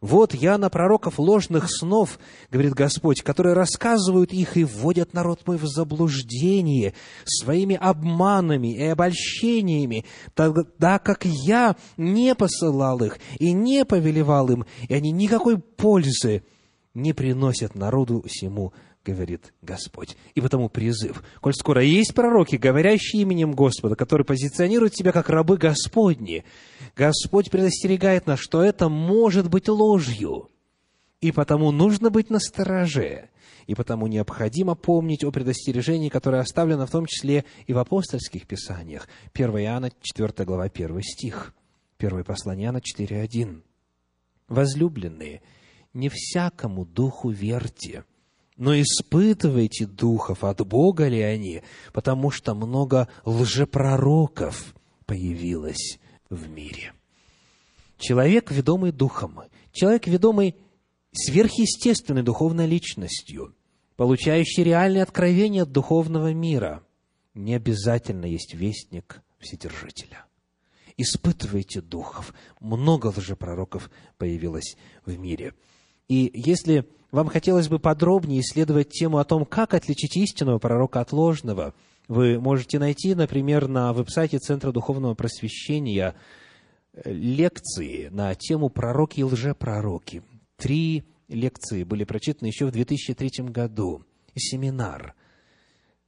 Вот 0.00 0.32
я 0.34 0.56
на 0.56 0.70
пророков 0.70 1.18
ложных 1.18 1.70
снов, 1.70 2.18
говорит 2.50 2.72
Господь, 2.72 3.20
которые 3.20 3.54
рассказывают 3.54 4.32
их 4.32 4.56
и 4.56 4.64
вводят 4.64 5.12
народ 5.12 5.46
мой 5.46 5.58
в 5.58 5.66
заблуждение 5.66 6.94
своими 7.24 7.76
обманами 7.76 8.74
и 8.74 8.84
обольщениями, 8.84 10.06
тогда 10.34 10.98
как 10.98 11.26
я 11.26 11.76
не 11.98 12.34
посылал 12.34 13.02
их 13.02 13.18
и 13.38 13.52
не 13.52 13.84
повелевал 13.84 14.48
им, 14.50 14.64
и 14.88 14.94
они 14.94 15.10
никакой 15.10 15.58
пользы 15.58 16.44
не 16.94 17.12
приносят 17.12 17.74
народу 17.74 18.24
всему 18.26 18.72
говорит 19.04 19.52
Господь. 19.62 20.16
И 20.34 20.40
потому 20.40 20.68
призыв. 20.68 21.22
Коль 21.40 21.54
скоро 21.54 21.82
есть 21.82 22.14
пророки, 22.14 22.56
говорящие 22.56 23.22
именем 23.22 23.52
Господа, 23.52 23.96
которые 23.96 24.24
позиционируют 24.24 24.94
себя 24.94 25.12
как 25.12 25.30
рабы 25.30 25.56
Господни, 25.56 26.44
Господь 26.96 27.50
предостерегает 27.50 28.26
нас, 28.26 28.38
что 28.38 28.62
это 28.62 28.88
может 28.88 29.48
быть 29.48 29.68
ложью. 29.68 30.50
И 31.20 31.32
потому 31.32 31.70
нужно 31.70 32.10
быть 32.10 32.30
настороже. 32.30 33.28
И 33.66 33.74
потому 33.74 34.06
необходимо 34.06 34.74
помнить 34.74 35.22
о 35.24 35.30
предостережении, 35.30 36.08
которое 36.08 36.42
оставлено 36.42 36.86
в 36.86 36.90
том 36.90 37.06
числе 37.06 37.44
и 37.66 37.72
в 37.72 37.78
апостольских 37.78 38.46
писаниях. 38.46 39.06
1 39.34 39.50
Иоанна, 39.58 39.90
4 40.00 40.44
глава, 40.44 40.64
1 40.64 41.02
стих. 41.02 41.54
1 41.98 42.24
послание 42.24 42.66
Иоанна 42.66 42.78
4.1. 42.78 43.62
«Возлюбленные, 44.48 45.42
не 45.92 46.08
всякому 46.08 46.84
духу 46.84 47.30
верьте, 47.30 48.04
но 48.60 48.78
испытывайте 48.78 49.86
духов, 49.86 50.44
от 50.44 50.66
Бога 50.66 51.08
ли 51.08 51.22
они, 51.22 51.62
потому 51.94 52.30
что 52.30 52.54
много 52.54 53.08
лжепророков 53.24 54.74
появилось 55.06 55.98
в 56.28 56.46
мире. 56.50 56.92
Человек, 57.96 58.50
ведомый 58.50 58.92
духом, 58.92 59.40
человек, 59.72 60.06
ведомый 60.06 60.56
сверхъестественной 61.10 62.22
духовной 62.22 62.66
личностью, 62.66 63.54
получающий 63.96 64.62
реальные 64.62 65.04
откровения 65.04 65.62
от 65.62 65.72
духовного 65.72 66.34
мира, 66.34 66.84
не 67.32 67.54
обязательно 67.54 68.26
есть 68.26 68.52
вестник 68.52 69.22
Вседержителя. 69.38 70.26
Испытывайте 70.98 71.80
духов. 71.80 72.34
Много 72.60 73.06
лжепророков 73.06 73.90
появилось 74.18 74.76
в 75.06 75.18
мире. 75.18 75.54
И 76.08 76.30
если 76.34 76.86
вам 77.10 77.28
хотелось 77.28 77.68
бы 77.68 77.78
подробнее 77.78 78.40
исследовать 78.40 78.90
тему 78.90 79.18
о 79.18 79.24
том, 79.24 79.44
как 79.44 79.74
отличить 79.74 80.16
истинного 80.16 80.58
пророка 80.58 81.00
от 81.00 81.12
ложного, 81.12 81.74
вы 82.08 82.40
можете 82.40 82.78
найти, 82.78 83.14
например, 83.14 83.68
на 83.68 83.92
веб-сайте 83.92 84.38
Центра 84.38 84.72
Духовного 84.72 85.14
Просвещения 85.14 86.14
э, 86.92 87.12
лекции 87.12 88.08
на 88.08 88.34
тему 88.34 88.68
«Пророки 88.68 89.20
и 89.20 89.24
лжепророки». 89.24 90.22
Три 90.56 91.04
лекции 91.28 91.84
были 91.84 92.04
прочитаны 92.04 92.48
еще 92.48 92.66
в 92.66 92.72
2003 92.72 93.46
году. 93.46 94.04
Семинар 94.34 95.14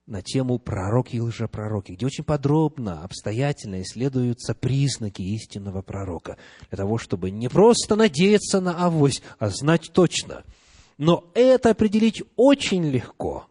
на 0.06 0.22
тему 0.22 0.58
«Пророки 0.58 1.16
и 1.16 1.20
лжепророки», 1.20 1.92
где 1.92 2.06
очень 2.06 2.24
подробно, 2.24 3.02
обстоятельно 3.04 3.82
исследуются 3.82 4.54
признаки 4.54 5.22
истинного 5.22 5.82
пророка, 5.82 6.36
для 6.68 6.78
того, 6.78 6.98
чтобы 6.98 7.30
не 7.30 7.48
просто 7.48 7.94
надеяться 7.94 8.60
на 8.60 8.84
авось, 8.84 9.22
а 9.38 9.48
знать 9.50 9.90
точно– 9.92 10.44
но 11.02 11.28
это 11.34 11.70
определить 11.70 12.22
очень 12.36 12.84
легко, 12.84 13.48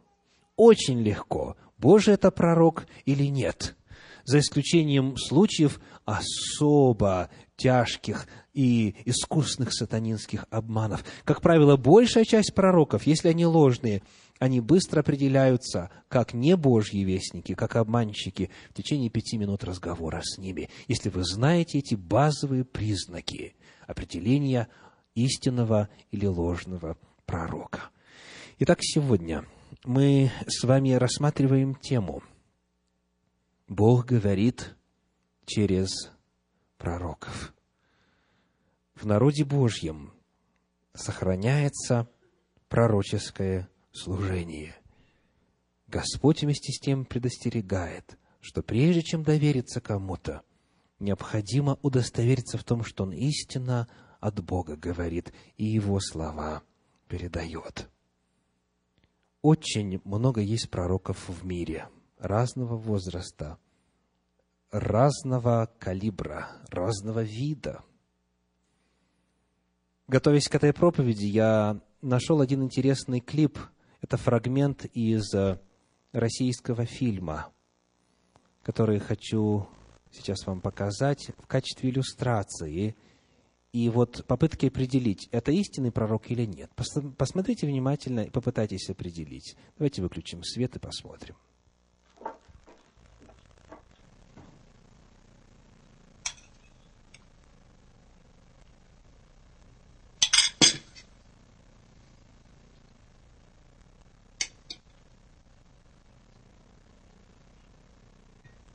очень 0.56 1.02
легко, 1.02 1.58
Божий 1.78 2.14
это 2.14 2.32
пророк 2.32 2.88
или 3.04 3.26
нет, 3.26 3.76
за 4.24 4.40
исключением 4.40 5.18
случаев 5.18 5.82
особо 6.06 7.30
тяжких 7.58 8.26
и 8.54 8.96
искусных 9.04 9.74
сатанинских 9.74 10.46
обманов. 10.50 11.04
Как 11.26 11.42
правило, 11.42 11.76
большая 11.76 12.24
часть 12.24 12.56
пророков, 12.56 13.06
если 13.06 13.28
они 13.28 13.46
ложные, 13.46 14.02
они 14.40 14.62
быстро 14.62 15.02
определяются 15.02 15.92
как 16.08 16.34
не 16.34 16.56
Божьи 16.56 17.04
вестники, 17.04 17.54
как 17.54 17.76
обманщики 17.76 18.50
в 18.70 18.76
течение 18.76 19.10
пяти 19.10 19.38
минут 19.38 19.66
разговора 19.66 20.22
с 20.24 20.38
ними. 20.38 20.70
Если 20.88 21.10
вы 21.10 21.26
знаете 21.26 21.80
эти 21.80 21.96
базовые 21.96 22.64
признаки 22.64 23.56
определения 23.88 24.70
истинного 25.16 25.90
или 26.12 26.28
ложного 26.28 26.96
пророка. 27.32 27.92
Итак, 28.60 28.80
сегодня 28.82 29.46
мы 29.86 30.30
с 30.48 30.66
вами 30.66 30.92
рассматриваем 30.92 31.76
тему 31.76 32.22
«Бог 33.70 34.06
говорит 34.06 34.76
через 35.46 36.12
пророков». 36.78 37.54
В 38.96 39.06
народе 39.06 39.46
Божьем 39.46 40.12
сохраняется 40.94 42.10
пророческое 42.68 43.70
служение. 43.94 44.76
Господь 45.88 46.42
вместе 46.42 46.74
с 46.74 46.82
тем 46.82 47.06
предостерегает, 47.06 48.18
что 48.42 48.62
прежде 48.62 49.04
чем 49.04 49.24
довериться 49.24 49.80
кому-то, 49.80 50.42
необходимо 51.00 51.80
удостовериться 51.82 52.58
в 52.58 52.66
том, 52.66 52.84
что 52.84 53.06
он 53.06 53.14
истинно 53.14 53.88
от 54.20 54.44
Бога 54.44 54.76
говорит, 54.76 55.32
и 55.56 55.64
его 55.64 56.02
слова 56.02 56.62
передает. 57.12 57.90
Очень 59.42 60.00
много 60.06 60.40
есть 60.40 60.70
пророков 60.70 61.28
в 61.28 61.46
мире, 61.46 61.90
разного 62.18 62.78
возраста, 62.78 63.58
разного 64.72 65.70
калибра, 65.78 66.48
разного 66.70 67.22
вида. 67.22 67.84
Готовясь 70.08 70.48
к 70.48 70.56
этой 70.56 70.74
проповеди, 70.74 71.26
я 71.26 71.82
нашел 72.02 72.40
один 72.40 72.64
интересный 72.64 73.20
клип. 73.20 73.60
Это 74.00 74.16
фрагмент 74.16 74.86
из 74.86 75.34
э, 75.34 75.60
российского 76.14 76.86
фильма, 76.86 77.52
который 78.64 79.00
хочу 79.00 79.68
сейчас 80.12 80.48
вам 80.48 80.62
показать 80.62 81.32
в 81.38 81.46
качестве 81.48 81.90
иллюстрации– 81.90 82.96
и 83.74 83.90
вот 83.90 84.26
попытки 84.28 84.66
определить, 84.66 85.30
это 85.32 85.52
истинный 85.52 85.92
пророк 85.92 86.30
или 86.30 86.46
нет. 86.46 86.70
Посмотрите 87.18 87.68
внимательно 87.68 88.22
и 88.22 88.30
попытайтесь 88.30 88.90
определить. 88.90 89.56
Давайте 89.78 90.02
выключим 90.02 90.44
свет 90.44 90.76
и 90.76 90.80
посмотрим. 90.80 91.36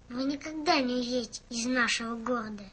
Вы 0.09 0.24
никогда 0.24 0.80
не 0.80 0.94
уедете 0.94 1.42
из 1.51 1.66
нашего 1.66 2.16
города. 2.16 2.64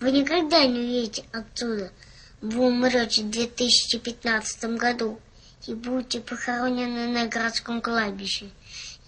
Вы 0.00 0.12
никогда 0.12 0.64
не 0.64 0.78
уедете 0.78 1.24
отсюда. 1.32 1.90
Вы 2.40 2.66
умрете 2.66 3.22
в 3.22 3.30
2015 3.30 4.76
году 4.76 5.18
и 5.66 5.74
будете 5.74 6.20
похоронены 6.20 7.08
на 7.08 7.26
городском 7.26 7.80
кладбище. 7.80 8.50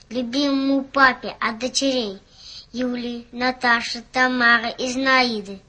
Любимому 0.10 0.86
папе 0.86 1.36
от 1.40 1.60
дочерей 1.60 2.20
Юлии, 2.72 3.28
Наташи, 3.34 4.06
Тамары 4.14 4.74
и 4.78 4.90
Знаиды». 4.90 5.60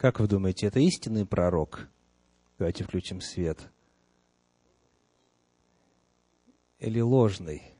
Как 0.00 0.18
вы 0.18 0.26
думаете, 0.26 0.66
это 0.66 0.80
истинный 0.80 1.26
пророк? 1.26 1.86
Давайте 2.56 2.84
включим 2.84 3.20
свет. 3.20 3.70
Или 6.78 7.00
ложный? 7.00 7.74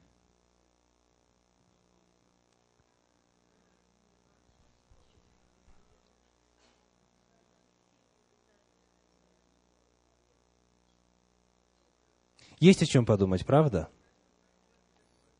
Есть 12.58 12.82
о 12.82 12.86
чем 12.86 13.06
подумать, 13.06 13.46
правда? 13.46 13.88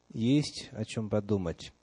Есть 0.09 0.70
о 0.72 0.87
чем 0.87 1.11
подумать. 1.11 1.74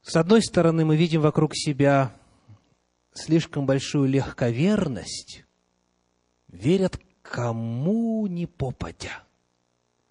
С 0.00 0.16
одной 0.16 0.40
стороны, 0.40 0.86
мы 0.86 0.96
видим 0.96 1.20
вокруг 1.20 1.54
себя 1.54 2.17
слишком 3.12 3.66
большую 3.66 4.08
легковерность, 4.08 5.44
верят 6.48 7.00
кому 7.22 8.26
ни 8.26 8.46
попадя. 8.46 9.24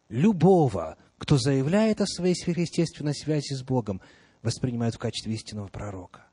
Любого, 0.10 0.98
кто 1.18 1.38
заявляет 1.38 2.02
о 2.02 2.06
своей 2.06 2.36
сверхъестественной 2.36 3.16
связи 3.16 3.54
с 3.54 3.64
Богом, 3.64 4.02
воспринимают 4.42 4.96
в 4.96 5.00
качестве 5.00 5.34
истинного 5.34 5.68
пророка. 5.68 6.28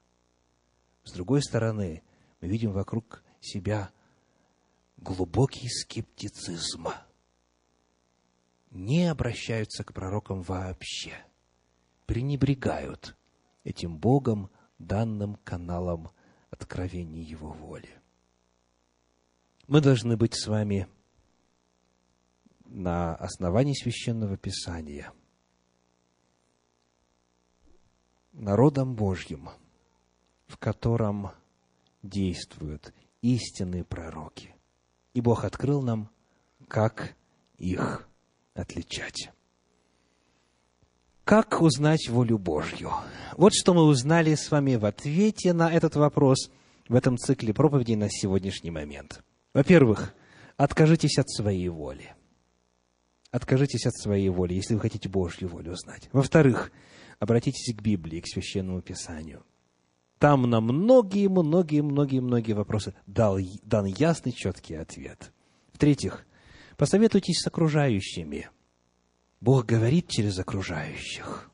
С 1.05 1.13
другой 1.13 1.43
стороны, 1.43 2.03
мы 2.41 2.49
видим 2.49 2.73
вокруг 2.73 3.23
себя 3.41 3.91
глубокий 4.97 5.69
скептицизм. 5.69 6.89
Не 8.71 9.11
обращаются 9.11 9.85
к 9.85 9.93
пророкам 9.93 10.43
вообще. 10.43 11.15
Пренебрегают 12.07 13.17
этим 13.65 13.97
Богом 13.97 14.51
данным 14.79 15.37
каналом 15.45 16.11
откровений 16.55 17.23
Его 17.23 17.53
воли. 17.53 17.91
Мы 19.67 19.81
должны 19.81 20.17
быть 20.17 20.35
с 20.35 20.47
вами 20.47 20.87
на 22.65 23.15
основании 23.17 23.75
священного 23.75 24.37
писания 24.37 25.13
народом 28.33 28.95
Божьим, 28.95 29.51
в 30.47 30.57
котором 30.59 31.31
действуют 32.03 32.95
истинные 33.21 33.85
пророки. 33.85 34.55
И 35.13 35.21
Бог 35.21 35.45
открыл 35.45 35.83
нам, 35.83 36.11
как 36.69 37.17
их 37.57 38.09
отличать. 38.55 39.31
Как 41.25 41.63
узнать 41.63 42.11
волю 42.11 42.37
Божью? 42.39 42.91
Вот 43.39 43.55
что 43.55 43.73
мы 43.73 43.85
узнали 43.85 44.35
с 44.35 44.51
вами 44.51 44.75
в 44.75 44.85
ответе 44.85 45.55
на 45.55 45.73
этот 45.73 45.97
вопрос 45.97 46.51
в 46.87 46.95
этом 46.95 47.17
цикле 47.17 47.55
проповедей 47.55 47.97
на 47.97 48.11
сегодняшний 48.11 48.71
момент. 48.71 49.25
Во-первых, 49.55 50.15
откажитесь 50.59 51.19
от 51.19 51.31
своей 51.31 51.71
воли. 51.71 52.15
Откажитесь 53.31 53.87
от 53.87 53.97
своей 53.97 54.29
воли, 54.29 54.53
если 54.53 54.75
вы 54.75 54.81
хотите 54.81 55.09
Божью 55.09 55.49
волю 55.49 55.73
узнать. 55.73 56.11
Во-вторых, 56.13 56.71
обратитесь 57.19 57.75
к 57.75 57.81
Библии, 57.81 58.21
к 58.21 58.27
Священному 58.27 58.83
Писанию. 58.83 59.45
Там 60.19 60.43
на 60.43 60.61
многие-многие-многие-многие 60.61 62.53
вопросы 62.53 62.95
дал, 63.07 63.39
дан 63.63 63.87
ясный, 63.87 64.33
четкий 64.33 64.75
ответ. 64.75 65.33
В-третьих, 65.73 66.27
посоветуйтесь 66.77 67.41
с 67.41 67.47
окружающими– 67.47 68.51
Бог 69.45 69.67
говорит 69.67 70.09
через 70.09 70.39
окружающих. 70.39 71.51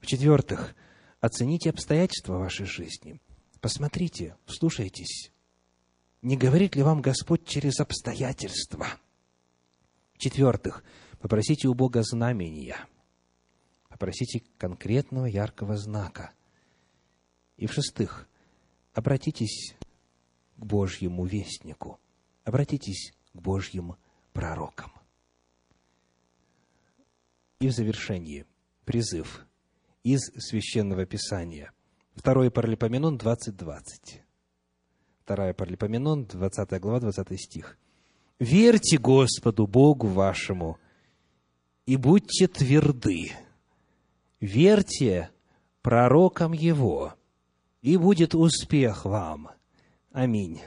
В-четвертых, 0.00 0.74
оцените 1.20 1.70
обстоятельства 1.70 2.36
вашей 2.36 2.66
жизни. 2.66 3.20
Посмотрите, 3.60 4.36
вслушайтесь. 4.44 5.30
Не 6.20 6.36
говорит 6.36 6.74
ли 6.74 6.82
вам 6.82 7.00
Господь 7.00 7.46
через 7.46 7.78
обстоятельства? 7.78 8.88
В-четвертых, 10.14 10.82
попросите 11.20 11.68
у 11.68 11.74
Бога 11.74 12.02
знамения. 12.02 12.76
Попросите 13.88 14.42
конкретного 14.58 15.26
яркого 15.26 15.76
знака. 15.76 16.32
И 17.56 17.68
в-шестых, 17.68 18.28
обратитесь 18.94 19.76
к 20.56 20.66
Божьему 20.66 21.24
вестнику. 21.24 22.00
Обратитесь 22.42 23.12
к 23.32 23.40
Божьим 23.40 23.94
пророкам. 24.32 24.99
И 27.60 27.68
в 27.68 27.72
завершении 27.72 28.46
призыв 28.86 29.46
из 30.02 30.20
Священного 30.38 31.04
Писания. 31.04 31.72
Второе 32.14 32.50
Паралипоменон 32.50 33.18
20.20. 33.18 34.22
Вторая 35.22 35.52
Паралипоменон, 35.52 36.24
20 36.24 36.80
глава, 36.80 37.00
20 37.00 37.38
стих. 37.38 37.78
«Верьте 38.38 38.96
Господу 38.96 39.66
Богу 39.66 40.06
вашему 40.06 40.78
и 41.84 41.96
будьте 41.96 42.48
тверды. 42.48 43.32
Верьте 44.40 45.30
пророкам 45.82 46.52
Его, 46.52 47.14
и 47.82 47.98
будет 47.98 48.34
успех 48.34 49.04
вам. 49.04 49.50
Аминь». 50.12 50.60